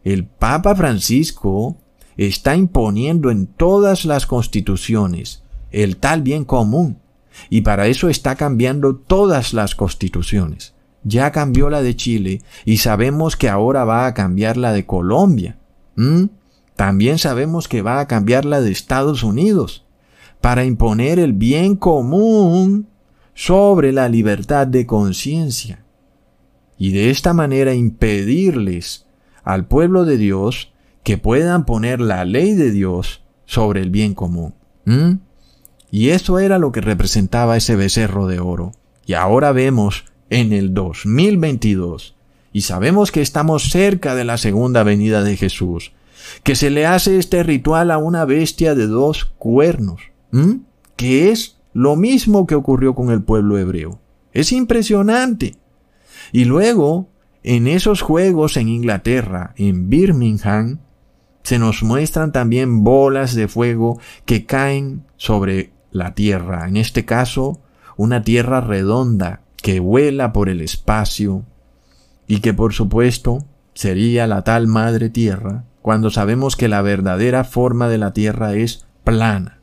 [0.02, 1.76] El Papa Francisco
[2.18, 6.98] está imponiendo en todas las constituciones el tal bien común.
[7.48, 10.74] Y para eso está cambiando todas las constituciones.
[11.04, 15.56] Ya cambió la de Chile y sabemos que ahora va a cambiar la de Colombia.
[16.74, 19.84] También sabemos que va a cambiar la de Estados Unidos
[20.40, 22.88] para imponer el bien común
[23.34, 25.84] sobre la libertad de conciencia.
[26.76, 29.06] Y de esta manera impedirles
[29.44, 34.54] al pueblo de Dios que puedan poner la ley de Dios sobre el bien común.
[35.90, 38.72] Y eso era lo que representaba ese becerro de oro.
[39.06, 42.14] Y ahora vemos en el 2022
[42.52, 45.92] y sabemos que estamos cerca de la segunda venida de Jesús,
[46.42, 50.00] que se le hace este ritual a una bestia de dos cuernos,
[50.96, 54.00] que es lo mismo que ocurrió con el pueblo hebreo.
[54.32, 55.56] Es impresionante.
[56.32, 57.08] Y luego,
[57.42, 60.80] en esos juegos en Inglaterra, en Birmingham,
[61.42, 67.60] se nos muestran también bolas de fuego que caen sobre la tierra, en este caso,
[67.96, 71.44] una tierra redonda que vuela por el espacio
[72.26, 77.88] y que por supuesto sería la tal madre tierra cuando sabemos que la verdadera forma
[77.88, 79.60] de la tierra es plana.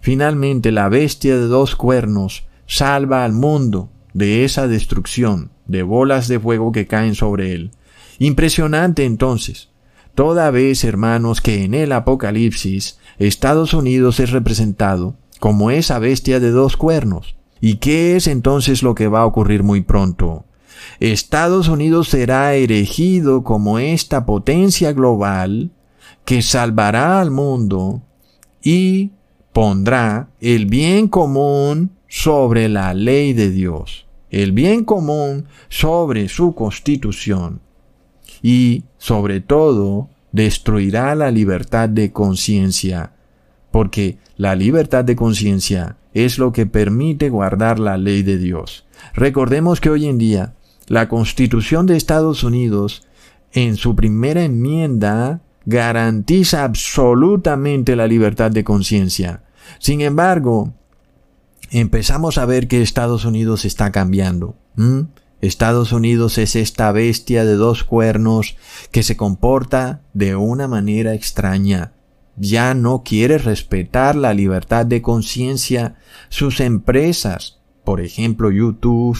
[0.00, 6.38] Finalmente la bestia de dos cuernos salva al mundo de esa destrucción de bolas de
[6.38, 7.72] fuego que caen sobre él.
[8.18, 9.70] Impresionante entonces.
[10.16, 16.50] Toda vez, hermanos, que en el Apocalipsis Estados Unidos es representado como esa bestia de
[16.50, 20.46] dos cuernos, ¿Y qué es entonces lo que va a ocurrir muy pronto?
[21.00, 25.70] Estados Unidos será erigido como esta potencia global
[26.24, 28.02] que salvará al mundo
[28.62, 29.10] y
[29.52, 37.65] pondrá el bien común sobre la ley de Dios, el bien común sobre su constitución
[38.42, 43.12] y, sobre todo, destruirá la libertad de conciencia,
[43.70, 48.84] porque la libertad de conciencia es lo que permite guardar la ley de Dios.
[49.14, 50.54] Recordemos que hoy en día
[50.88, 53.06] la Constitución de Estados Unidos
[53.52, 59.42] en su primera enmienda garantiza absolutamente la libertad de conciencia.
[59.78, 60.72] Sin embargo,
[61.70, 64.54] empezamos a ver que Estados Unidos está cambiando.
[65.46, 68.56] Estados Unidos es esta bestia de dos cuernos
[68.90, 71.92] que se comporta de una manera extraña
[72.36, 75.96] ya no quiere respetar la libertad de conciencia,
[76.28, 79.18] sus empresas, por ejemplo YouTube,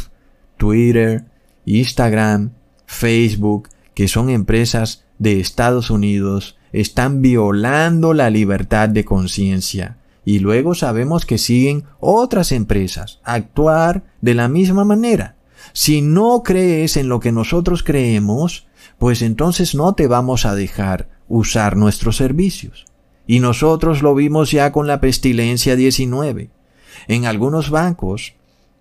[0.56, 1.24] Twitter,
[1.64, 2.52] Instagram,
[2.86, 9.98] Facebook, que son empresas de Estados Unidos, están violando la libertad de conciencia.
[10.24, 15.35] Y luego sabemos que siguen otras empresas actuar de la misma manera.
[15.76, 18.66] Si no crees en lo que nosotros creemos,
[18.96, 22.86] pues entonces no te vamos a dejar usar nuestros servicios.
[23.26, 26.48] Y nosotros lo vimos ya con la pestilencia 19.
[27.08, 28.36] En algunos bancos,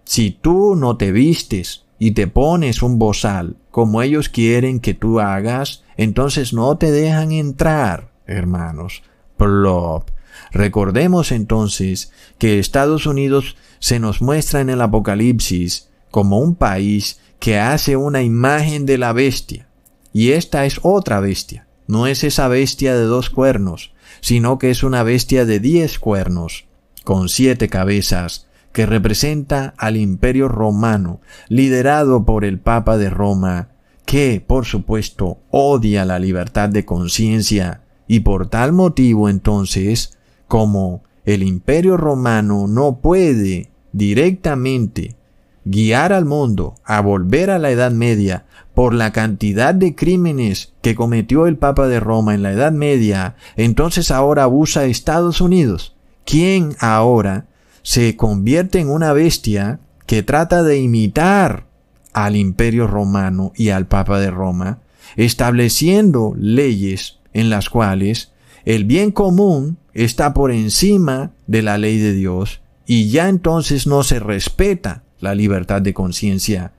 [0.06, 5.20] si tú no te vistes y te pones un bozal como ellos quieren que tú
[5.20, 8.14] hagas, entonces no te dejan entrar.
[8.26, 9.04] hermanos.
[9.36, 10.12] Plop.
[10.54, 17.60] Recordemos entonces que Estados Unidos se nos muestra en el Apocalipsis como un país que
[17.60, 19.68] hace una imagen de la bestia.
[20.14, 21.68] Y esta es otra bestia.
[21.88, 26.68] No es esa bestia de dos cuernos, sino que es una bestia de diez cuernos,
[27.04, 33.72] con siete cabezas, que representa al imperio romano, liderado por el Papa de Roma,
[34.06, 41.44] que, por supuesto, odia la libertad de conciencia, y por tal motivo entonces, como el
[41.44, 45.18] imperio romano no puede directamente
[45.66, 50.96] guiar al mundo a volver a la Edad Media por la cantidad de crímenes que
[50.96, 55.96] cometió el Papa de Roma en la Edad Media, entonces ahora abusa Estados Unidos.
[56.26, 57.46] ¿Quién ahora
[57.82, 61.66] se convierte en una bestia que trata de imitar
[62.14, 64.80] al imperio romano y al Papa de Roma,
[65.18, 68.32] estableciendo leyes en las cuales
[68.64, 74.04] el bien común está por encima de la ley de Dios y ya entonces no
[74.04, 76.74] se respeta la libertad de conciencia.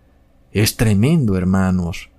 [0.53, 2.11] Es tremendo, hermanos.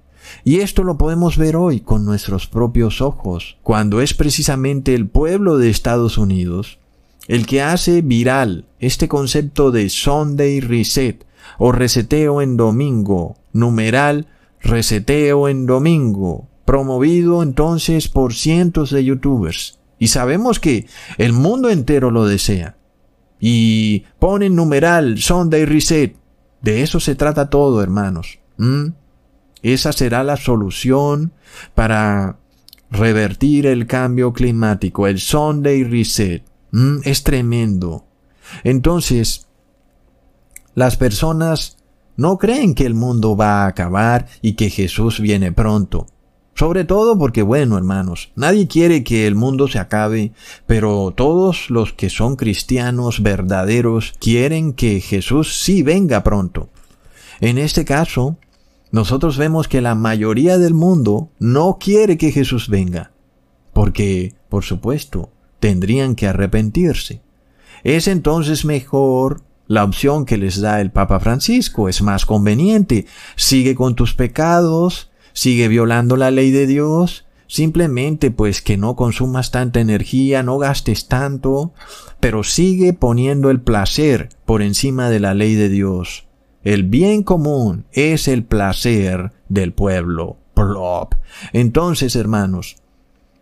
[0.44, 5.58] Y esto lo podemos ver hoy con nuestros propios ojos, cuando es precisamente el pueblo
[5.58, 6.80] de Estados Unidos
[7.28, 11.26] el que hace viral este concepto de Sunday Reset
[11.58, 14.28] o reseteo en domingo, numeral
[14.62, 19.80] reseteo en domingo, promovido entonces por cientos de youtubers.
[20.00, 20.88] Y sabemos que
[21.18, 22.77] el mundo entero lo desea
[23.40, 26.16] y ponen numeral Sunday Reset.
[26.62, 28.40] De eso se trata todo, hermanos.
[28.58, 28.88] ¿Mm?
[29.62, 31.34] Esa será la solución
[31.76, 32.38] para
[32.90, 36.44] revertir el cambio climático, el Sunday Reset.
[36.72, 37.00] ¿Mm?
[37.04, 38.06] Es tremendo.
[38.64, 39.48] Entonces,
[40.74, 41.78] las personas
[42.16, 46.08] no creen que el mundo va a acabar y que Jesús viene pronto.
[46.58, 50.32] Sobre todo porque, bueno, hermanos, nadie quiere que el mundo se acabe,
[50.66, 56.70] pero todos los que son cristianos verdaderos quieren que Jesús sí venga pronto.
[57.42, 58.38] En este caso,
[58.92, 63.12] nosotros vemos que la mayoría del mundo no quiere que Jesús venga,
[63.72, 65.30] porque, por supuesto,
[65.60, 67.22] tendrían que arrepentirse.
[67.84, 73.06] Es entonces mejor la opción que les da el Papa Francisco, es más conveniente.
[73.36, 79.52] Sigue con tus pecados, sigue violando la ley de Dios, simplemente pues que no consumas
[79.52, 81.74] tanta energía, no gastes tanto,
[82.20, 86.26] pero sigue poniendo el placer por encima de la ley de Dios.
[86.64, 90.38] El bien común es el placer del pueblo.
[90.56, 91.14] Plop.
[91.54, 92.78] Entonces, hermanos,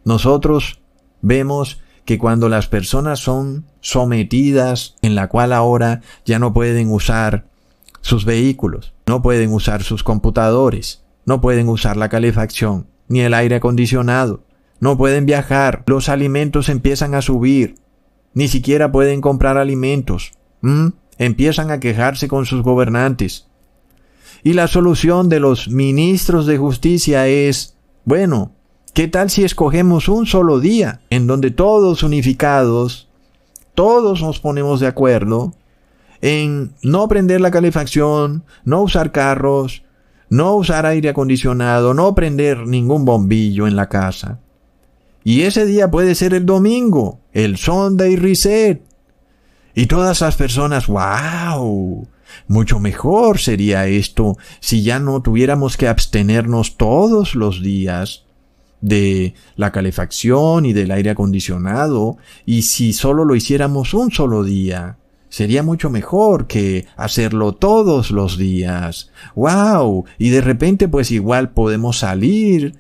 [0.03, 0.81] nosotros
[1.21, 7.45] vemos que cuando las personas son sometidas, en la cual ahora ya no pueden usar
[8.01, 13.55] sus vehículos, no pueden usar sus computadores, no pueden usar la calefacción, ni el aire
[13.55, 14.43] acondicionado.
[14.80, 15.84] No pueden viajar.
[15.88, 17.76] Los alimentos empiezan a subir.
[18.34, 20.34] Ni siquiera pueden comprar alimentos.
[21.17, 23.47] Empiezan a quejarse con sus gobernantes.
[24.43, 28.51] Y la solución de los ministros de justicia es, bueno,
[28.93, 33.09] ¿qué tal si escogemos un solo día en donde todos unificados,
[33.73, 35.53] todos nos ponemos de acuerdo
[36.21, 39.84] en no prender la calefacción, no usar carros,
[40.36, 44.39] no usar aire acondicionado, no prender ningún bombillo en la casa.
[45.23, 48.81] Y ese día puede ser el domingo, el Sunday Reset.
[49.73, 52.07] Y todas las personas, wow,
[52.47, 58.25] mucho mejor sería esto si ya no tuviéramos que abstenernos todos los días
[58.81, 64.97] de la calefacción y del aire acondicionado, y si solo lo hiciéramos un solo día.
[65.36, 69.11] Sería mucho mejor que hacerlo todos los días.
[69.36, 70.05] ¡Wow!
[70.17, 72.79] Y de repente pues igual podemos salir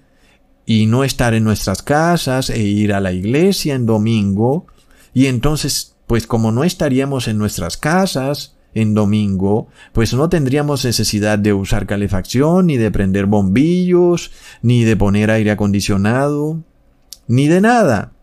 [0.65, 4.67] y no estar en nuestras casas e ir a la iglesia en domingo.
[5.13, 11.37] Y entonces pues como no estaríamos en nuestras casas en domingo, pues no tendríamos necesidad
[11.37, 14.31] de usar calefacción, ni de prender bombillos,
[14.61, 16.63] ni de poner aire acondicionado,
[17.27, 18.13] ni de nada.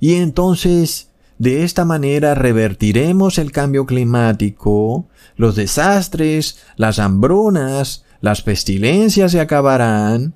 [0.00, 1.09] Y entonces
[1.40, 10.34] de esta manera revertiremos el cambio climático, los desastres, las hambrunas, las pestilencias se acabarán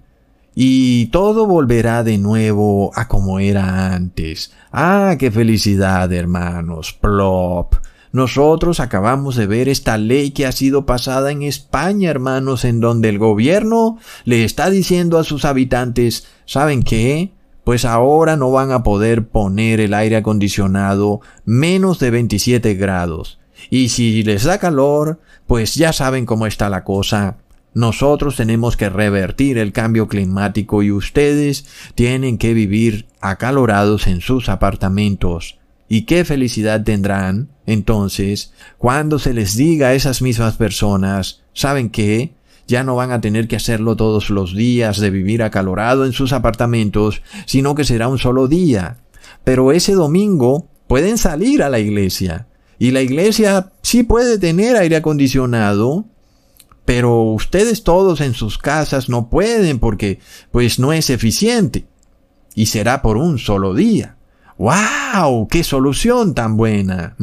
[0.55, 4.55] y todo volverá de nuevo a como era antes.
[4.73, 6.95] Ah, qué felicidad, hermanos.
[6.95, 7.75] Plop.
[8.11, 13.11] Nosotros acabamos de ver esta ley que ha sido pasada en España, hermanos, en donde
[13.11, 17.35] el gobierno le está diciendo a sus habitantes, ¿saben qué?
[17.65, 23.39] Pues ahora no van a poder poner el aire acondicionado menos de 27 grados.
[23.71, 27.39] Y si les da calor, pues ya saben cómo está la cosa.
[27.73, 34.49] Nosotros tenemos que revertir el cambio climático y ustedes tienen que vivir acalorados en sus
[34.49, 35.59] apartamentos.
[35.89, 42.35] ¿Y qué felicidad tendrán entonces cuando se les diga a esas mismas personas, ¿saben qué?
[42.67, 46.33] Ya no van a tener que hacerlo todos los días de vivir acalorado en sus
[46.33, 48.99] apartamentos, sino que será un solo día.
[49.45, 52.47] Pero ese domingo pueden salir a la iglesia.
[52.79, 56.07] Y la iglesia sí puede tener aire acondicionado,
[56.85, 61.87] pero ustedes todos en sus casas no pueden porque pues no es eficiente.
[62.55, 64.17] Y será por un solo día.
[64.59, 65.49] ¡Wow!
[65.49, 67.17] ¡Qué solución tan buena!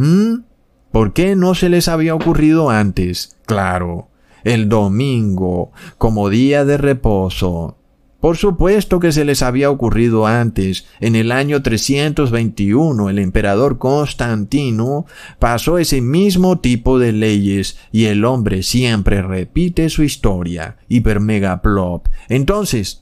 [0.92, 3.38] ¿Por qué no se les había ocurrido antes?
[3.46, 4.10] Claro,
[4.44, 7.78] el domingo, como día de reposo.
[8.22, 10.86] Por supuesto que se les había ocurrido antes.
[11.00, 15.08] En el año 321 el emperador Constantino
[15.39, 20.78] pasó ese mismo tipo de leyes y el hombre siempre repite su historia.
[20.88, 22.10] Hipermegaplop.
[22.30, 23.02] Entonces,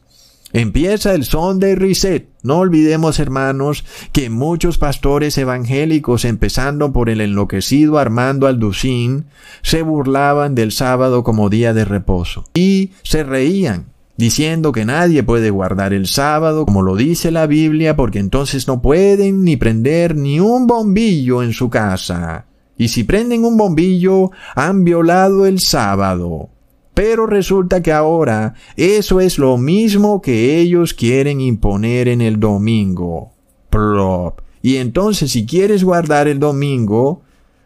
[0.51, 2.27] Empieza el Sunday Reset.
[2.41, 9.25] No olvidemos, hermanos, que muchos pastores evangélicos, empezando por el enloquecido Armando Alducín,
[9.61, 13.87] se burlaban del sábado como día de reposo y se reían
[14.17, 18.81] diciendo que nadie puede guardar el sábado como lo dice la Biblia porque entonces no
[18.81, 22.45] pueden ni prender ni un bombillo en su casa.
[22.77, 26.49] Y si prenden un bombillo, han violado el sábado.
[26.99, 33.31] Pero resulta que ahora eso es lo mismo que ellos quieren imponer en el domingo.
[34.61, 37.21] Y entonces si quieres guardar el domingo,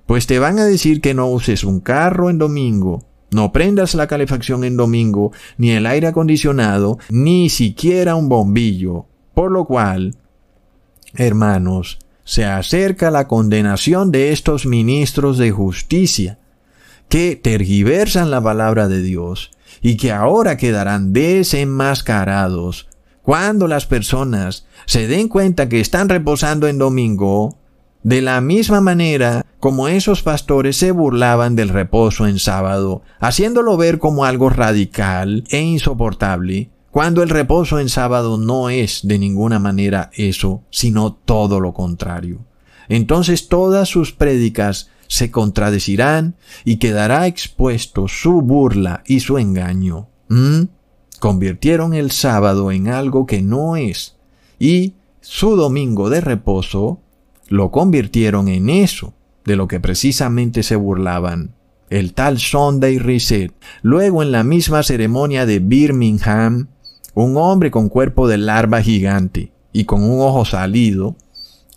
[0.05, 4.05] pues te van a decir que no uses un carro en domingo, no prendas la
[4.05, 9.07] calefacción en domingo, ni el aire acondicionado, ni siquiera un bombillo.
[9.33, 10.15] Por lo cual,
[11.15, 16.37] hermanos, se acerca la condenación de estos ministros de justicia,
[17.09, 19.51] que tergiversan la palabra de Dios
[19.81, 22.87] y que ahora quedarán desenmascarados
[23.21, 27.57] cuando las personas se den cuenta que están reposando en domingo
[28.03, 33.97] de la misma manera como esos pastores se burlaban del reposo en sábado, haciéndolo ver
[33.97, 40.11] como algo radical e insoportable, cuando el reposo en sábado no es de ninguna manera
[40.15, 42.45] eso, sino todo lo contrario.
[42.89, 46.35] Entonces todas sus prédicas se contradecirán
[46.65, 50.07] y quedará expuesto su burla y su engaño.
[50.29, 50.63] ¿Mm?
[51.19, 54.15] Convirtieron el sábado en algo que no es,
[54.59, 56.99] y su domingo de reposo
[57.47, 59.13] lo convirtieron en eso
[59.45, 61.53] de lo que precisamente se burlaban,
[61.89, 63.53] el tal Sunday Reset.
[63.81, 66.67] Luego en la misma ceremonia de Birmingham,
[67.13, 71.15] un hombre con cuerpo de larva gigante y con un ojo salido,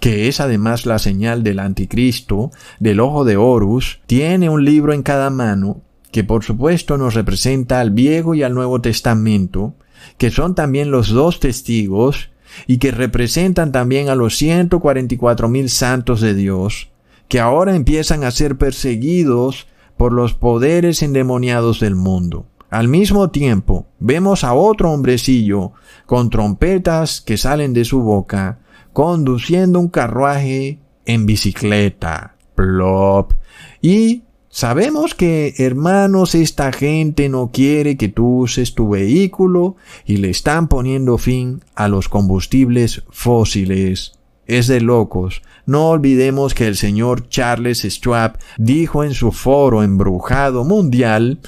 [0.00, 5.02] que es además la señal del anticristo, del ojo de Horus, tiene un libro en
[5.02, 9.74] cada mano, que por supuesto nos representa al Viejo y al Nuevo Testamento,
[10.18, 12.30] que son también los dos testigos
[12.66, 16.90] y que representan también a los 144 mil santos de Dios,
[17.28, 19.66] que ahora empiezan a ser perseguidos
[19.96, 22.46] por los poderes endemoniados del mundo.
[22.70, 25.72] Al mismo tiempo, vemos a otro hombrecillo
[26.04, 28.58] con trompetas que salen de su boca,
[28.96, 32.34] conduciendo un carruaje en bicicleta.
[32.54, 33.34] Plop.
[33.82, 39.76] Y Sabemos que, hermanos, esta gente no quiere que tú uses tu vehículo
[40.06, 44.18] y le están poniendo fin a los combustibles fósiles.
[44.46, 45.42] Es de locos.
[45.66, 51.40] No olvidemos que el señor Charles Schwab dijo en su foro embrujado mundial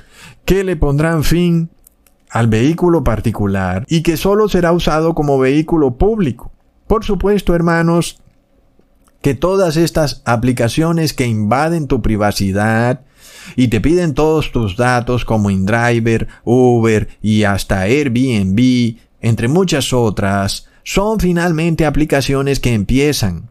[0.45, 1.71] que le pondrán fin
[2.29, 6.53] al vehículo particular y que solo será usado como vehículo público.
[6.89, 8.21] Por supuesto, hermanos,
[9.23, 13.03] que todas estas aplicaciones que invaden tu privacidad
[13.57, 20.69] y te piden todos tus datos como InDriver, Uber y hasta Airbnb, entre muchas otras,
[20.83, 23.51] son finalmente aplicaciones que empiezan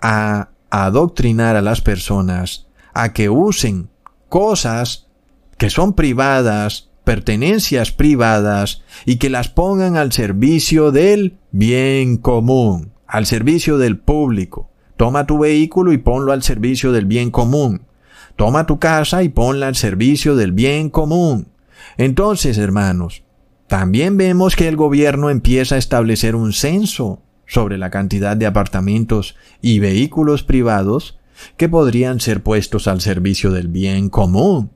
[0.00, 3.88] a adoctrinar a las personas a que usen
[4.28, 5.06] cosas
[5.58, 13.26] que son privadas, pertenencias privadas, y que las pongan al servicio del bien común, al
[13.26, 14.68] servicio del público.
[14.96, 17.82] Toma tu vehículo y ponlo al servicio del bien común.
[18.34, 21.46] Toma tu casa y ponla al servicio del bien común.
[21.96, 23.22] Entonces, hermanos,
[23.68, 29.36] también vemos que el gobierno empieza a establecer un censo sobre la cantidad de apartamentos
[29.62, 31.20] y vehículos privados
[31.56, 34.72] que podrían ser puestos al servicio del bien común.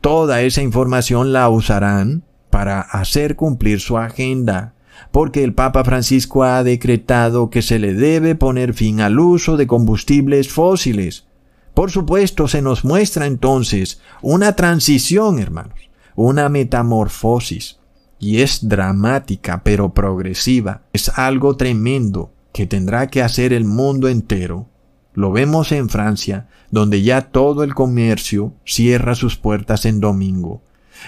[0.00, 4.74] Toda esa información la usarán para hacer cumplir su agenda
[5.10, 9.66] porque el Papa Francisco ha decretado que se le debe poner fin al uso de
[9.66, 11.26] combustibles fósiles.
[11.72, 15.78] Por supuesto, se nos muestra entonces una transición, hermanos,
[16.14, 17.78] una metamorfosis
[18.18, 20.82] y es dramática pero progresiva.
[20.92, 24.68] Es algo tremendo que tendrá que hacer el mundo entero.
[25.14, 30.62] Lo vemos en Francia, donde ya todo el comercio cierra sus puertas en domingo.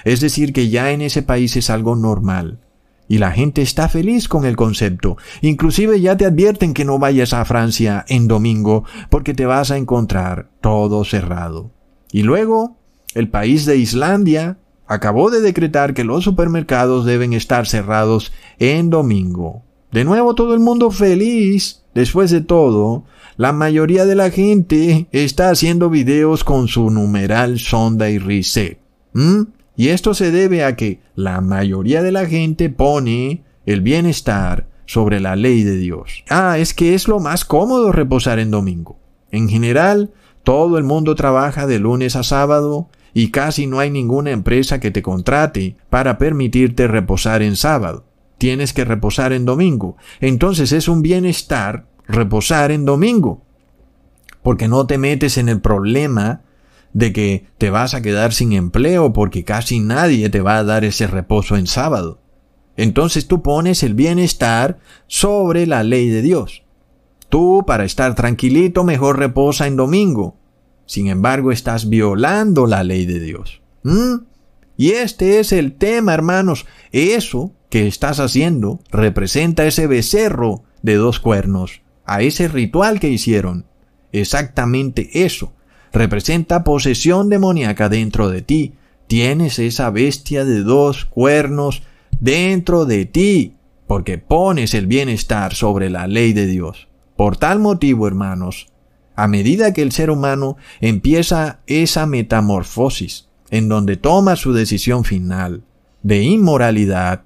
[0.05, 2.61] Es decir, que ya en ese país es algo normal.
[3.09, 5.17] Y la gente está feliz con el concepto.
[5.41, 9.77] Inclusive ya te advierten que no vayas a Francia en domingo porque te vas a
[9.77, 11.71] encontrar todo cerrado.
[12.11, 12.77] Y luego,
[13.15, 19.63] el país de Islandia acabó de decretar que los supermercados deben estar cerrados en domingo.
[19.93, 21.83] De nuevo todo el mundo feliz.
[21.97, 23.05] Después de todo,
[23.39, 28.79] la mayoría de la gente está haciendo videos con su numeral sonda y reset.
[29.79, 35.21] Y esto se debe a que la mayoría de la gente pone el bienestar sobre
[35.21, 36.23] la ley de Dios.
[36.29, 38.99] Ah, es que es lo más cómodo reposar en domingo.
[39.31, 40.11] En general,
[40.43, 44.91] todo el mundo trabaja de lunes a sábado y casi no hay ninguna empresa que
[44.91, 48.05] te contrate para permitirte reposar en sábado.
[48.39, 49.97] Tienes que reposar en domingo.
[50.21, 53.43] Entonces es un bienestar reposar en domingo.
[54.43, 56.43] Porque no te metes en el problema
[56.93, 60.85] de que te vas a quedar sin empleo porque casi nadie te va a dar
[60.85, 62.21] ese reposo en sábado.
[62.77, 66.63] Entonces tú pones el bienestar sobre la ley de Dios.
[67.29, 70.37] Tú, para estar tranquilito, mejor reposa en domingo.
[70.85, 73.61] Sin embargo, estás violando la ley de Dios.
[73.83, 74.17] ¿Mm?
[74.77, 76.67] Y este es el tema, hermanos.
[76.93, 83.67] Eso que estás haciendo representa ese becerro de dos cuernos, a ese ritual que hicieron.
[84.13, 85.53] Exactamente eso.
[85.93, 88.75] Representa posesión demoníaca dentro de ti.
[89.07, 91.83] Tienes esa bestia de dos cuernos
[92.21, 93.55] dentro de ti,
[93.87, 96.89] porque pones el bienestar sobre la ley de Dios.
[97.17, 98.67] Por tal motivo, hermanos,
[99.15, 105.63] a medida que el ser humano empieza esa metamorfosis, en donde toma su decisión final
[106.03, 107.23] de inmoralidad,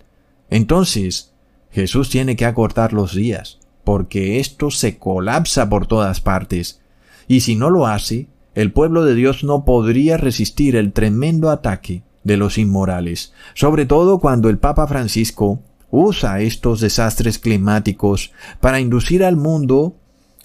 [0.49, 1.33] entonces
[1.71, 6.81] Jesús tiene que acortar los días, porque esto se colapsa por todas partes,
[7.29, 12.03] y si no lo hace, el pueblo de Dios no podría resistir el tremendo ataque
[12.25, 15.61] de los inmorales, sobre todo cuando el Papa Francisco
[15.91, 19.97] usa estos desastres climáticos para inducir al mundo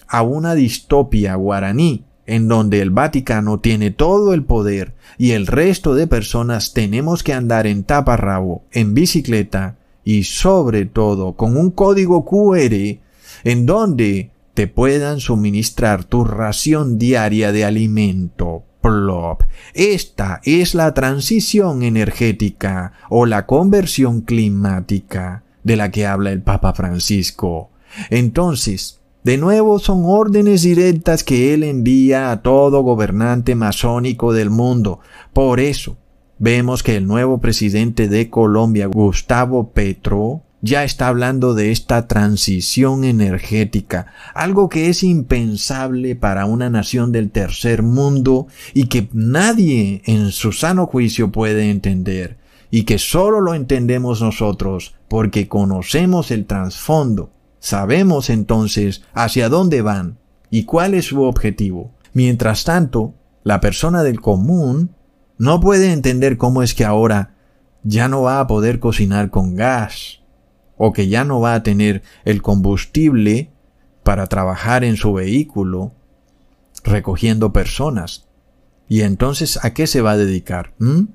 [0.08, 5.94] a una distopia guaraní en donde el Vaticano tiene todo el poder y el resto
[5.94, 12.24] de personas tenemos que andar en taparrabo, en bicicleta y sobre todo con un código
[12.24, 12.98] QR
[13.44, 18.62] en donde te puedan suministrar tu ración diaria de alimento.
[18.80, 19.42] Plop.
[19.74, 26.72] Esta es la transición energética o la conversión climática de la que habla el Papa
[26.72, 27.70] Francisco.
[28.10, 35.00] Entonces, de nuevo son órdenes directas que él envía a todo gobernante masónico del mundo.
[35.32, 35.96] Por eso,
[36.38, 43.02] vemos que el nuevo presidente de Colombia, Gustavo Petro, ya está hablando de esta transición
[43.02, 50.30] energética, algo que es impensable para una nación del tercer mundo y que nadie en
[50.30, 52.36] su sano juicio puede entender,
[52.70, 57.32] y que solo lo entendemos nosotros porque conocemos el trasfondo
[57.66, 60.18] Sabemos entonces hacia dónde van
[60.50, 61.90] y cuál es su objetivo.
[62.12, 64.94] Mientras tanto, la persona del común
[65.36, 67.34] no puede entender cómo es que ahora
[67.82, 70.20] ya no va a poder cocinar con gas
[70.76, 73.50] o que ya no va a tener el combustible
[74.04, 75.92] para trabajar en su vehículo
[76.84, 78.28] recogiendo personas.
[78.86, 80.72] ¿Y entonces a qué se va a dedicar?
[80.78, 81.06] ¿Mm?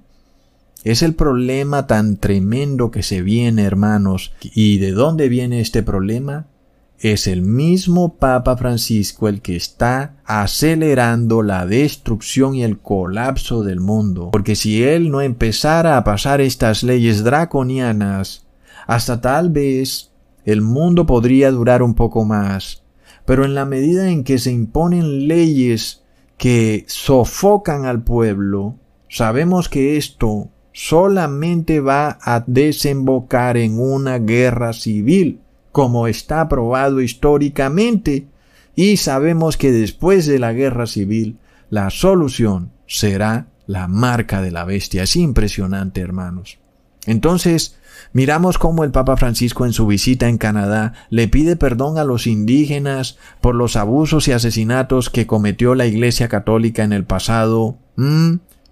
[0.83, 4.33] Es el problema tan tremendo que se viene, hermanos.
[4.41, 6.47] ¿Y de dónde viene este problema?
[6.97, 13.79] Es el mismo Papa Francisco el que está acelerando la destrucción y el colapso del
[13.79, 14.29] mundo.
[14.31, 18.47] Porque si él no empezara a pasar estas leyes draconianas,
[18.87, 20.11] hasta tal vez
[20.45, 22.83] el mundo podría durar un poco más.
[23.25, 26.01] Pero en la medida en que se imponen leyes
[26.37, 28.75] que sofocan al pueblo,
[29.09, 35.41] sabemos que esto solamente va a desembocar en una guerra civil,
[35.71, 38.27] como está probado históricamente,
[38.75, 41.37] y sabemos que después de la guerra civil,
[41.69, 45.03] la solución será la marca de la bestia.
[45.03, 46.59] Es impresionante, hermanos.
[47.05, 47.77] Entonces,
[48.13, 52.27] miramos cómo el Papa Francisco en su visita en Canadá le pide perdón a los
[52.27, 57.77] indígenas por los abusos y asesinatos que cometió la Iglesia Católica en el pasado.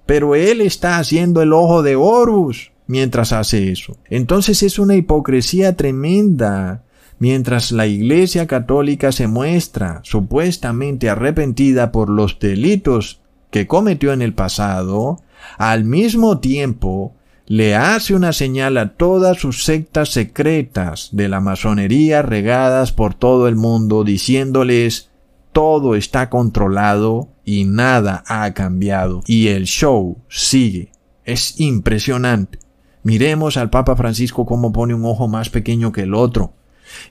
[0.09, 3.95] Pero él está haciendo el ojo de Horus mientras hace eso.
[4.09, 6.81] Entonces es una hipocresía tremenda.
[7.19, 14.33] Mientras la Iglesia Católica se muestra supuestamente arrepentida por los delitos que cometió en el
[14.33, 15.21] pasado,
[15.59, 17.13] al mismo tiempo
[17.45, 23.47] le hace una señal a todas sus sectas secretas de la masonería regadas por todo
[23.47, 25.11] el mundo, diciéndoles
[25.51, 29.23] todo está controlado y nada ha cambiado.
[29.25, 30.91] Y el show sigue.
[31.25, 32.59] Es impresionante.
[33.01, 36.53] Miremos al Papa Francisco como pone un ojo más pequeño que el otro.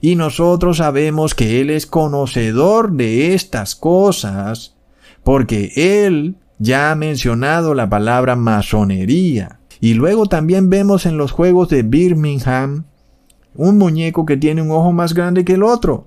[0.01, 4.77] Y nosotros sabemos que Él es conocedor de estas cosas,
[5.25, 9.59] porque Él ya ha mencionado la palabra masonería.
[9.81, 12.85] Y luego también vemos en los Juegos de Birmingham
[13.57, 16.07] un muñeco que tiene un ojo más grande que el otro.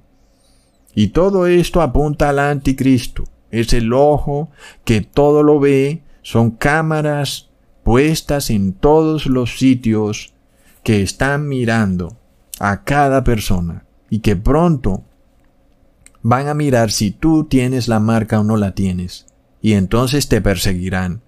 [0.96, 3.26] Y todo esto apunta al anticristo.
[3.52, 4.50] Es el ojo
[4.86, 7.50] que todo lo ve, son cámaras
[7.84, 10.34] puestas en todos los sitios
[10.84, 12.18] que están mirando
[12.60, 15.04] a cada persona y que pronto
[16.22, 19.26] van a mirar si tú tienes la marca o no la tienes
[19.62, 21.22] y entonces te perseguirán.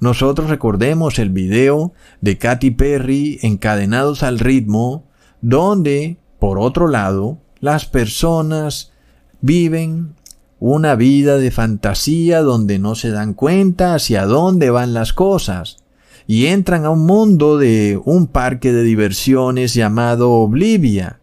[0.00, 5.04] Nosotros recordemos el video de Katy Perry encadenados al ritmo
[5.40, 8.92] donde, por otro lado, las personas
[9.40, 10.14] viven
[10.58, 15.78] una vida de fantasía donde no se dan cuenta hacia dónde van las cosas
[16.26, 21.20] y entran a un mundo de un parque de diversiones llamado Oblivia,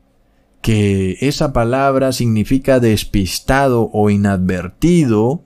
[0.62, 5.42] que esa palabra significa despistado o inadvertido,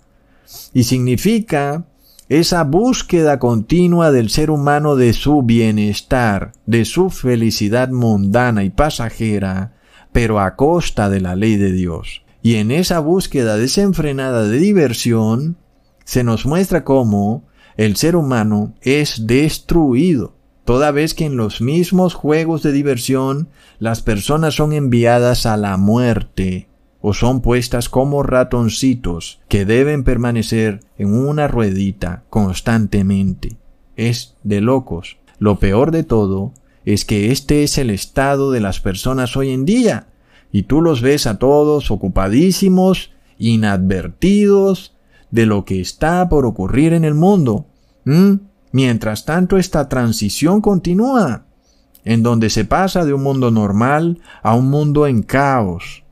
[0.74, 1.86] y significa
[2.30, 9.74] esa búsqueda continua del ser humano de su bienestar, de su felicidad mundana y pasajera,
[10.12, 12.22] pero a costa de la ley de Dios.
[12.48, 15.58] Y en esa búsqueda desenfrenada de diversión,
[16.06, 17.44] se nos muestra cómo
[17.76, 20.34] el ser humano es destruido,
[20.64, 25.76] toda vez que en los mismos juegos de diversión las personas son enviadas a la
[25.76, 26.70] muerte
[27.02, 33.58] o son puestas como ratoncitos que deben permanecer en una ruedita constantemente.
[33.98, 35.18] Es de locos.
[35.38, 36.54] Lo peor de todo
[36.86, 40.08] es que este es el estado de las personas hoy en día,
[40.58, 44.96] y tú los ves a todos ocupadísimos, inadvertidos,
[45.30, 47.68] de lo que está por ocurrir en el mundo.
[48.72, 51.46] Mientras tanto, esta transición continúa,
[52.04, 56.04] en donde se pasa de un mundo normal a un mundo en caos,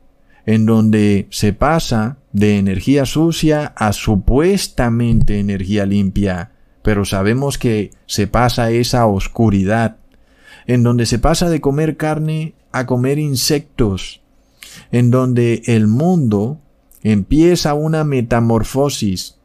[0.44, 8.28] en donde se pasa de energía sucia a supuestamente energía limpia, pero sabemos que se
[8.28, 9.96] pasa esa oscuridad,
[10.68, 14.20] en donde se pasa de comer carne a comer insectos,
[14.92, 16.60] en donde el mundo
[17.02, 19.38] empieza una metamorfosis,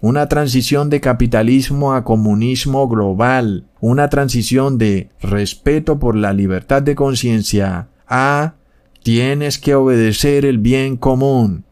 [0.00, 6.94] una transición de capitalismo a comunismo global, una transición de respeto por la libertad de
[6.94, 8.54] conciencia a
[9.02, 11.64] tienes que obedecer el bien común.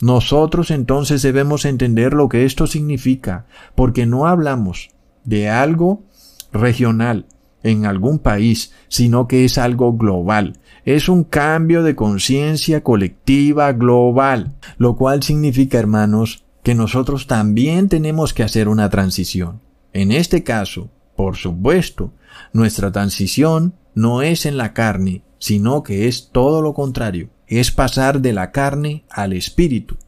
[0.00, 4.90] Nosotros entonces debemos entender lo que esto significa, porque no hablamos
[5.24, 6.04] de algo
[6.52, 7.26] regional
[7.62, 10.58] en algún país, sino que es algo global
[10.94, 18.32] es un cambio de conciencia colectiva global, lo cual significa, hermanos, que nosotros también tenemos
[18.32, 19.60] que hacer una transición.
[19.92, 22.14] En este caso, por supuesto,
[22.54, 28.22] nuestra transición no es en la carne, sino que es todo lo contrario, es pasar
[28.22, 29.98] de la carne al espíritu,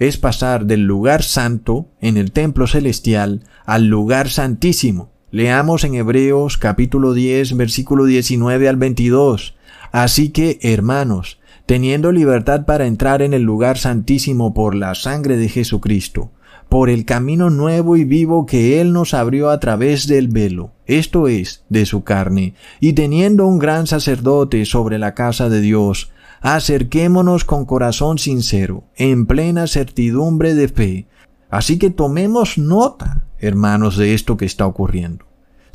[0.00, 5.12] es pasar del lugar santo en el templo celestial al lugar santísimo.
[5.30, 9.55] Leamos en Hebreos capítulo 10 versículo 19 al 22.
[9.96, 15.48] Así que, hermanos, teniendo libertad para entrar en el lugar santísimo por la sangre de
[15.48, 16.32] Jesucristo,
[16.68, 21.28] por el camino nuevo y vivo que Él nos abrió a través del velo, esto
[21.28, 26.10] es, de su carne, y teniendo un gran sacerdote sobre la casa de Dios,
[26.42, 31.06] acerquémonos con corazón sincero, en plena certidumbre de fe.
[31.48, 35.24] Así que tomemos nota, hermanos, de esto que está ocurriendo.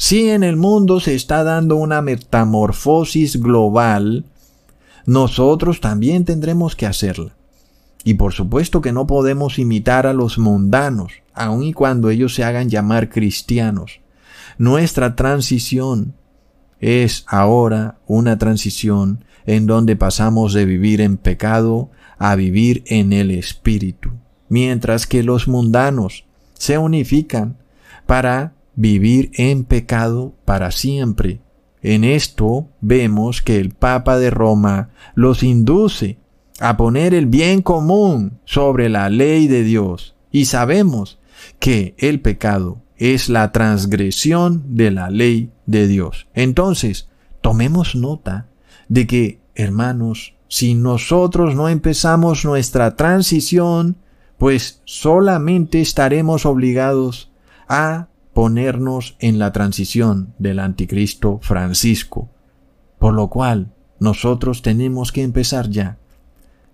[0.04, 4.26] Si en el mundo se está dando una metamorfosis global,
[5.06, 7.36] nosotros también tendremos que hacerla.
[8.04, 12.44] Y por supuesto que no podemos imitar a los mundanos, aun y cuando ellos se
[12.44, 14.00] hagan llamar cristianos.
[14.58, 16.16] Nuestra transición
[16.80, 23.30] es ahora una transición en donde pasamos de vivir en pecado a vivir en el
[23.30, 24.10] Espíritu,
[24.50, 26.26] mientras que los mundanos
[26.56, 27.58] se unifican
[28.08, 31.42] para vivir en pecado para siempre.
[31.84, 36.18] En esto vemos que el Papa de Roma los induce
[36.60, 40.16] a poner el bien común sobre la ley de Dios.
[40.32, 41.20] Y sabemos
[41.60, 46.28] que el pecado es la transgresión de la ley de Dios.
[46.34, 47.08] Entonces,
[47.42, 48.48] tomemos nota
[48.90, 53.98] de que, hermanos, si nosotros no empezamos nuestra transición,
[54.38, 57.32] pues solamente estaremos obligados
[57.68, 62.30] a ponernos en la transición del anticristo Francisco,
[63.00, 65.98] por lo cual nosotros tenemos que empezar ya.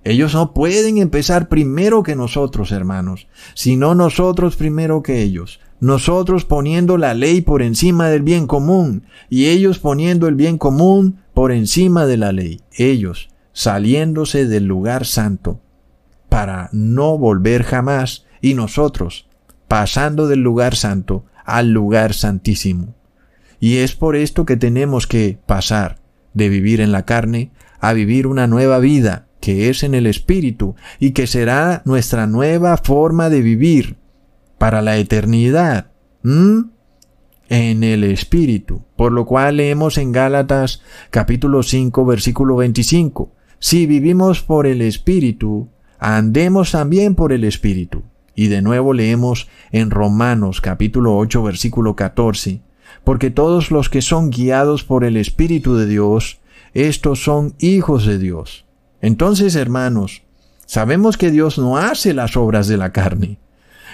[0.03, 5.59] Ellos no pueden empezar primero que nosotros, hermanos, sino nosotros primero que ellos.
[5.79, 11.19] Nosotros poniendo la ley por encima del bien común y ellos poniendo el bien común
[11.33, 12.61] por encima de la ley.
[12.71, 15.59] Ellos saliéndose del lugar santo
[16.29, 19.27] para no volver jamás y nosotros
[19.67, 22.93] pasando del lugar santo al lugar santísimo.
[23.59, 25.99] Y es por esto que tenemos que pasar
[26.33, 30.75] de vivir en la carne a vivir una nueva vida que es en el Espíritu
[30.99, 33.95] y que será nuestra nueva forma de vivir
[34.57, 35.91] para la eternidad.
[36.23, 38.83] En el Espíritu.
[38.97, 40.81] Por lo cual leemos en Gálatas
[41.11, 43.31] capítulo 5 versículo 25.
[43.59, 48.03] Si vivimos por el Espíritu, andemos también por el Espíritu.
[48.37, 52.61] Y de nuevo leemos en Romanos capítulo 8 versículo 14,
[53.03, 56.37] porque todos los que son guiados por el Espíritu de Dios,
[56.75, 58.65] estos son hijos de Dios.
[59.01, 60.21] Entonces, hermanos,
[60.67, 63.39] sabemos que Dios no hace las obras de la carne.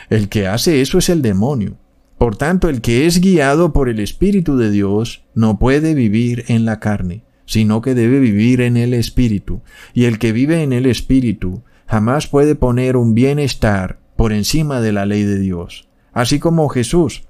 [0.09, 1.77] El que hace eso es el demonio.
[2.17, 6.65] Por tanto, el que es guiado por el Espíritu de Dios no puede vivir en
[6.65, 9.61] la carne, sino que debe vivir en el Espíritu.
[9.93, 14.93] Y el que vive en el Espíritu jamás puede poner un bienestar por encima de
[14.93, 15.89] la ley de Dios.
[16.13, 17.23] Así como Jesús,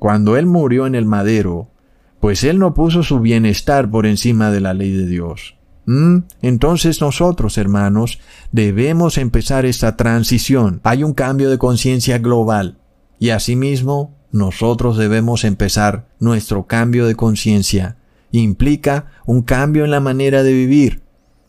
[0.00, 1.70] cuando Él murió en el madero,
[2.18, 5.54] pues Él no puso su bienestar por encima de la ley de Dios.
[5.86, 6.24] ¿Mm?
[6.40, 8.18] Entonces nosotros, hermanos,
[8.50, 10.80] debemos empezar esta transición.
[10.82, 12.76] Hay un cambio de conciencia global
[13.20, 17.98] y asimismo nosotros debemos empezar nuestro cambio de conciencia.
[18.32, 21.01] Implica un cambio en la manera de vivir,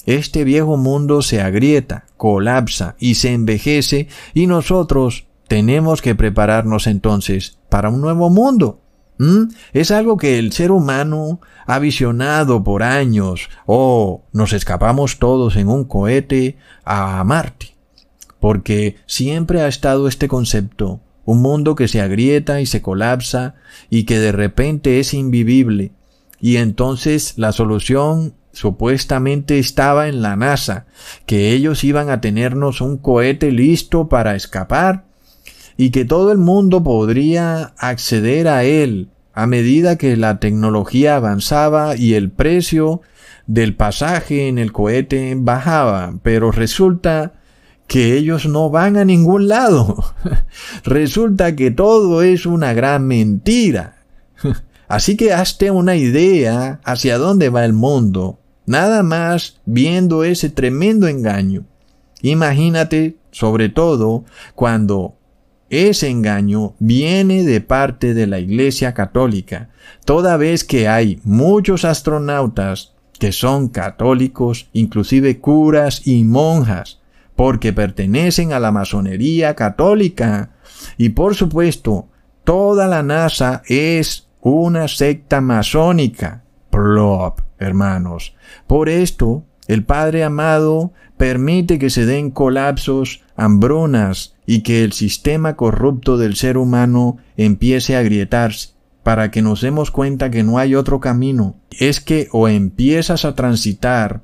[0.05, 7.59] este viejo mundo se agrieta, colapsa y se envejece y nosotros tenemos que prepararnos entonces
[7.69, 8.79] para un nuevo mundo.
[9.19, 9.49] ¿Mm?
[9.73, 15.69] Es algo que el ser humano ha visionado por años o nos escapamos todos en
[15.69, 17.75] un cohete a Marte.
[18.39, 23.55] Porque siempre ha estado este concepto, un mundo que se agrieta y se colapsa
[23.89, 25.91] y que de repente es invivible.
[26.41, 30.85] Y entonces la solución supuestamente estaba en la NASA,
[31.25, 35.03] que ellos iban a tenernos un cohete listo para escapar
[35.75, 41.97] y que todo el mundo podría acceder a él a medida que la tecnología avanzaba
[41.97, 43.01] y el precio
[43.47, 47.33] del pasaje en el cohete bajaba, pero resulta
[47.87, 50.13] que ellos no van a ningún lado.
[50.85, 54.03] resulta que todo es una gran mentira.
[54.87, 61.07] Así que hazte una idea hacia dónde va el mundo Nada más viendo ese tremendo
[61.07, 61.65] engaño.
[62.21, 64.23] Imagínate, sobre todo,
[64.55, 65.15] cuando
[65.69, 69.69] ese engaño viene de parte de la Iglesia Católica,
[70.05, 76.99] toda vez que hay muchos astronautas que son católicos, inclusive curas y monjas,
[77.35, 80.51] porque pertenecen a la masonería católica.
[80.97, 82.07] Y por supuesto,
[82.43, 86.42] toda la NASA es una secta masónica.
[86.73, 88.35] Plop hermanos.
[88.65, 95.55] Por esto, el Padre amado permite que se den colapsos, hambrunas y que el sistema
[95.55, 98.69] corrupto del ser humano empiece a agrietarse
[99.03, 101.57] para que nos demos cuenta que no hay otro camino.
[101.79, 104.21] Es que o empiezas a transitar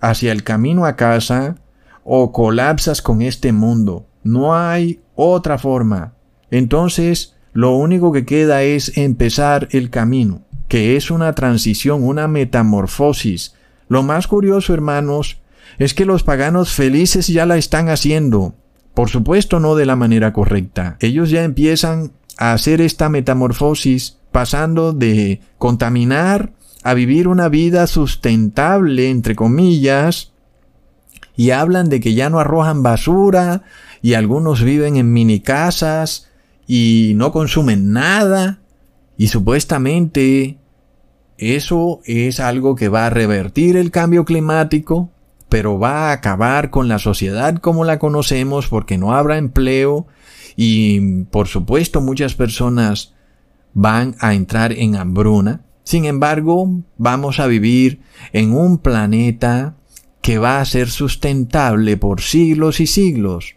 [0.00, 1.56] hacia el camino a casa
[2.04, 4.06] o colapsas con este mundo.
[4.22, 6.14] No hay otra forma.
[6.52, 13.54] Entonces, lo único que queda es empezar el camino que es una transición, una metamorfosis.
[13.88, 15.38] Lo más curioso, hermanos,
[15.78, 18.54] es que los paganos felices ya la están haciendo.
[18.94, 20.96] Por supuesto no de la manera correcta.
[21.00, 26.52] Ellos ya empiezan a hacer esta metamorfosis pasando de contaminar
[26.82, 30.32] a vivir una vida sustentable, entre comillas,
[31.36, 33.62] y hablan de que ya no arrojan basura,
[34.02, 36.28] y algunos viven en mini casas,
[36.66, 38.60] y no consumen nada,
[39.16, 40.57] y supuestamente
[41.38, 45.10] eso es algo que va a revertir el cambio climático,
[45.48, 50.06] pero va a acabar con la sociedad como la conocemos porque no habrá empleo
[50.56, 53.14] y por supuesto muchas personas
[53.72, 55.62] van a entrar en hambruna.
[55.84, 58.00] Sin embargo, vamos a vivir
[58.32, 59.76] en un planeta
[60.20, 63.54] que va a ser sustentable por siglos y siglos.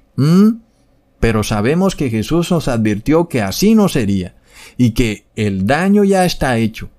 [1.19, 4.35] Pero sabemos que Jesús nos advirtió que así no sería
[4.77, 6.89] y que el daño ya está hecho.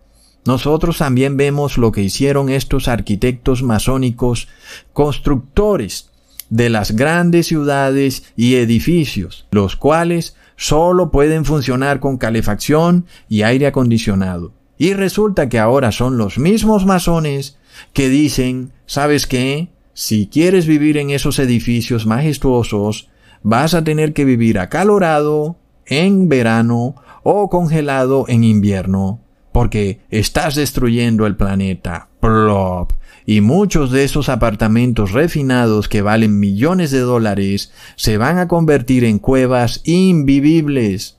[0.45, 4.49] Nosotros también vemos lo que hicieron estos arquitectos masónicos,
[4.93, 6.11] constructores
[6.51, 13.67] de las grandes ciudades y edificios, los cuales solo pueden funcionar con calefacción y aire
[13.67, 14.53] acondicionado.
[14.77, 17.57] Y resulta que ahora son los mismos masones
[17.93, 19.69] que dicen, ¿sabes qué?
[19.95, 23.09] Si quieres vivir en esos edificios majestuosos,
[23.43, 29.21] vas a tener que vivir acalorado en verano o congelado en invierno,
[29.53, 32.09] porque estás destruyendo el planeta.
[32.21, 32.93] Plop.
[33.25, 39.05] Y muchos de esos apartamentos refinados que valen millones de dólares se van a convertir
[39.05, 41.19] en cuevas invivibles.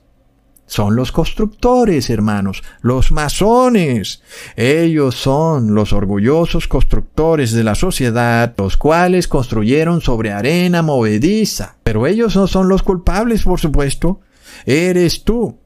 [0.66, 4.22] Son los constructores, hermanos, los masones.
[4.56, 11.76] Ellos son los orgullosos constructores de la sociedad, los cuales construyeron sobre arena movediza.
[11.84, 14.20] Pero ellos no son los culpables, por supuesto.
[14.64, 15.58] Eres tú,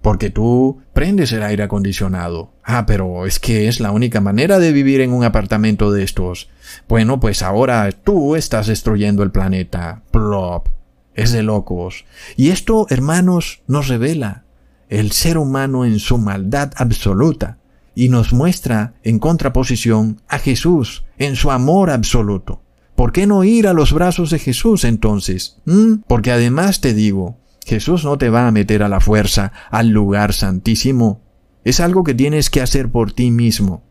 [0.00, 2.52] porque tú el aire acondicionado.
[2.62, 6.50] Ah, pero es que es la única manera de vivir en un apartamento de estos.
[6.88, 10.02] Bueno, pues ahora tú estás destruyendo el planeta.
[10.10, 10.68] Plop.
[11.14, 12.04] Es de locos.
[12.36, 14.44] Y esto, hermanos, nos revela
[14.88, 17.58] el ser humano en su maldad absoluta
[17.94, 22.62] y nos muestra en contraposición a Jesús en su amor absoluto.
[22.94, 25.56] ¿Por qué no ir a los brazos de Jesús entonces?
[25.64, 26.02] ¿Mm?
[26.06, 30.32] Porque además te digo, Jesús no te va a meter a la fuerza al lugar
[30.32, 31.20] santísimo.
[31.64, 33.82] Es algo que tienes que hacer por ti mismo.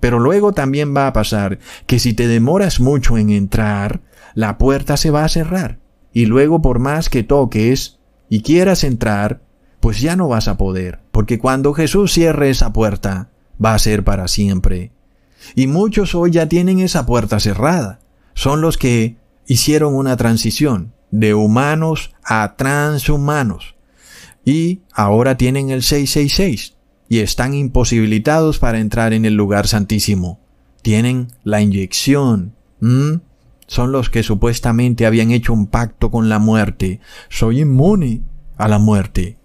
[0.00, 4.00] Pero luego también va a pasar que si te demoras mucho en entrar,
[4.34, 5.78] la puerta se va a cerrar.
[6.12, 9.42] Y luego por más que toques y quieras entrar,
[9.80, 13.30] pues ya no vas a poder, porque cuando Jesús cierre esa puerta,
[13.62, 14.92] va a ser para siempre.
[15.54, 18.00] Y muchos hoy ya tienen esa puerta cerrada.
[18.34, 19.16] Son los que
[19.46, 23.74] hicieron una transición de humanos a transhumanos.
[24.44, 26.76] Y ahora tienen el 666
[27.08, 30.40] y están imposibilitados para entrar en el lugar santísimo.
[30.82, 32.54] Tienen la inyección.
[33.66, 37.00] Son los que supuestamente habían hecho un pacto con la muerte.
[37.28, 38.22] Soy inmune
[38.56, 39.36] a la muerte.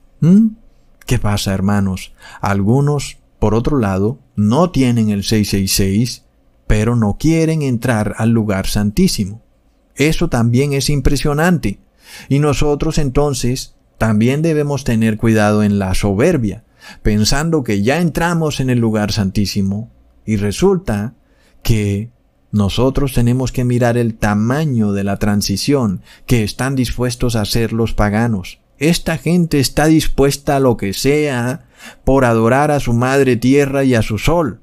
[1.05, 2.13] ¿Qué pasa, hermanos?
[2.41, 6.23] Algunos, por otro lado, no tienen el 666,
[6.67, 9.41] pero no quieren entrar al lugar santísimo.
[9.95, 11.79] Eso también es impresionante.
[12.29, 16.63] Y nosotros entonces también debemos tener cuidado en la soberbia,
[17.01, 19.91] pensando que ya entramos en el lugar santísimo
[20.25, 21.13] y resulta
[21.63, 22.11] que
[22.51, 27.93] nosotros tenemos que mirar el tamaño de la transición que están dispuestos a hacer los
[27.93, 28.59] paganos.
[28.77, 31.65] Esta gente está dispuesta a lo que sea
[32.03, 34.61] por adorar a su madre tierra y a su sol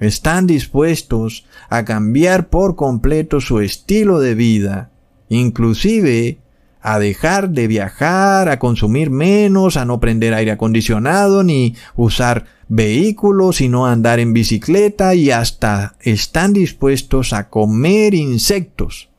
[0.00, 4.90] están dispuestos a cambiar por completo su estilo de vida,
[5.28, 6.38] inclusive
[6.80, 13.56] a dejar de viajar, a consumir menos, a no prender aire acondicionado, ni usar vehículos,
[13.56, 19.10] sino andar en bicicleta y hasta están dispuestos a comer insectos.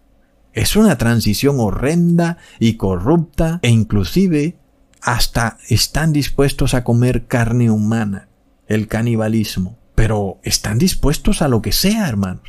[0.54, 4.58] Es una transición horrenda y corrupta e inclusive
[5.02, 8.30] hasta están dispuestos a comer carne humana,
[8.68, 9.79] el canibalismo.
[10.00, 12.48] Pero están dispuestos a lo que sea, hermanos.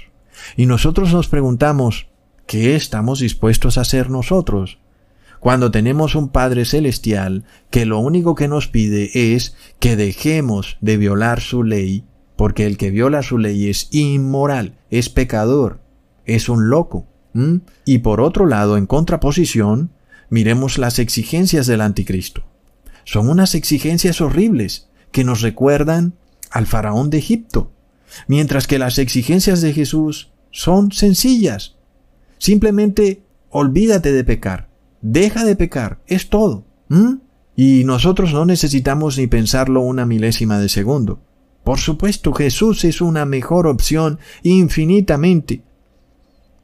[0.56, 2.06] Y nosotros nos preguntamos,
[2.46, 4.78] ¿qué estamos dispuestos a hacer nosotros?
[5.40, 10.96] Cuando tenemos un Padre Celestial que lo único que nos pide es que dejemos de
[10.96, 12.04] violar su ley,
[12.36, 15.80] porque el que viola su ley es inmoral, es pecador,
[16.26, 17.08] es un loco.
[17.84, 19.90] Y por otro lado, en contraposición,
[20.28, 22.44] miremos las exigencias del anticristo.
[23.02, 26.14] Son unas exigencias horribles que nos recuerdan
[26.50, 27.70] al faraón de Egipto,
[28.26, 31.76] mientras que las exigencias de Jesús son sencillas.
[32.38, 34.68] Simplemente olvídate de pecar,
[35.00, 36.64] deja de pecar, es todo.
[37.54, 41.20] Y nosotros no necesitamos ni pensarlo una milésima de segundo.
[41.62, 45.62] Por supuesto, Jesús es una mejor opción infinitamente.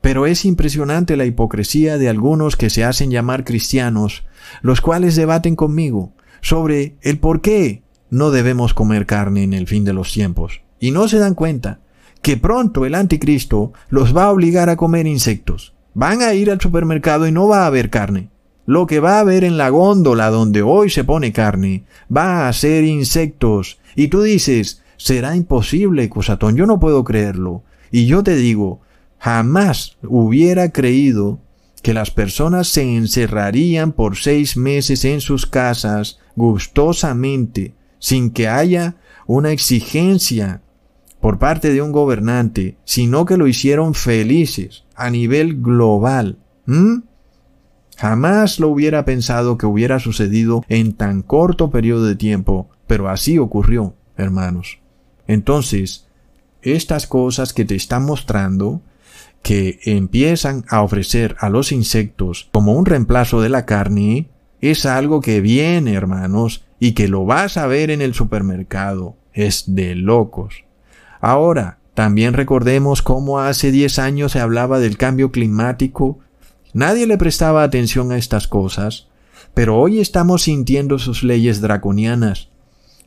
[0.01, 4.25] Pero es impresionante la hipocresía de algunos que se hacen llamar cristianos,
[4.63, 9.85] los cuales debaten conmigo sobre el por qué no debemos comer carne en el fin
[9.85, 10.61] de los tiempos.
[10.79, 11.81] Y no se dan cuenta
[12.23, 15.75] que pronto el anticristo los va a obligar a comer insectos.
[15.95, 18.31] Van a ir al supermercado y no va a haber carne.
[18.67, 21.85] Lo que va a haber en la góndola donde hoy se pone carne
[22.15, 23.79] va a ser insectos.
[23.95, 27.63] Y tú dices, será imposible, Cosatón, yo no puedo creerlo.
[27.93, 28.81] Y yo te digo,
[29.19, 31.39] jamás hubiera creído
[31.83, 37.75] que las personas se encerrarían por seis meses en sus casas gustosamente
[38.07, 38.95] sin que haya
[39.27, 40.63] una exigencia
[41.21, 46.39] por parte de un gobernante, sino que lo hicieron felices a nivel global.
[47.97, 53.39] Jamás lo hubiera pensado que hubiera sucedido en tan corto periodo de tiempo, pero así
[53.39, 54.79] ocurrió, hermanos.
[55.27, 56.07] Entonces,
[56.63, 58.83] estas cosas que te están mostrando,
[59.43, 64.29] que empiezan a ofrecer a los insectos como un reemplazo de la carne,
[64.61, 69.17] es algo que viene, hermanos, y que lo vas a ver en el supermercado.
[69.33, 70.65] Es de locos.
[71.21, 76.19] Ahora, también recordemos cómo hace 10 años se hablaba del cambio climático.
[76.73, 79.09] Nadie le prestaba atención a estas cosas,
[79.55, 82.51] pero hoy estamos sintiendo sus leyes draconianas.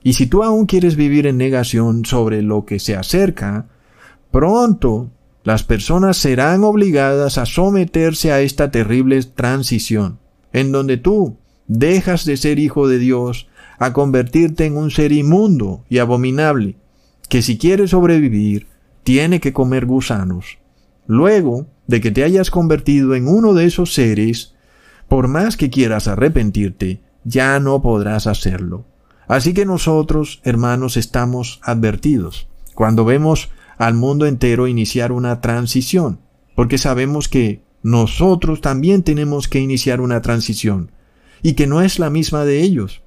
[0.01, 3.67] Y si tú aún quieres vivir en negación sobre lo que se acerca,
[4.31, 5.11] pronto
[5.43, 10.19] las personas serán obligadas a someterse a esta terrible transición,
[10.53, 13.48] en donde tú dejas de ser hijo de Dios
[13.79, 16.75] a convertirte en un ser inmundo y abominable,
[17.29, 18.67] que si quiere sobrevivir,
[19.03, 20.59] tiene que comer gusanos.
[21.07, 24.53] Luego de que te hayas convertido en uno de esos seres,
[25.07, 28.85] por más que quieras arrepentirte, ya no podrás hacerlo.
[29.27, 32.47] Así que nosotros, hermanos, estamos advertidos
[32.79, 36.21] cuando vemos al mundo entero iniciar una transición,
[36.55, 40.91] porque sabemos que nosotros también tenemos que iniciar una transición,
[41.41, 43.01] y que no es la misma de ellos.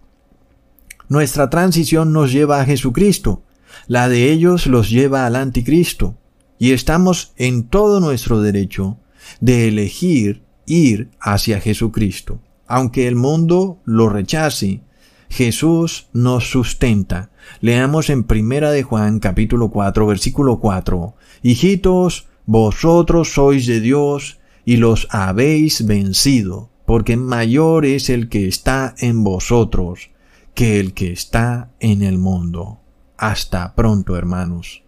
[1.13, 3.43] Nuestra transición nos lleva a Jesucristo,
[3.87, 6.17] la de ellos los lleva al anticristo,
[6.59, 8.97] y estamos en todo nuestro derecho
[9.39, 12.41] de elegir ir hacia Jesucristo.
[12.67, 14.81] Aunque el mundo lo rechace,
[15.29, 17.31] Jesús nos sustenta.
[17.61, 21.15] Leamos en Primera de Juan capítulo 4 versículo 4.
[21.43, 28.95] Hijitos, vosotros sois de Dios y los habéis vencido, porque mayor es el que está
[28.97, 30.09] en vosotros
[30.55, 32.81] que el que está en el mundo.
[33.17, 34.83] Hasta pronto, hermanos.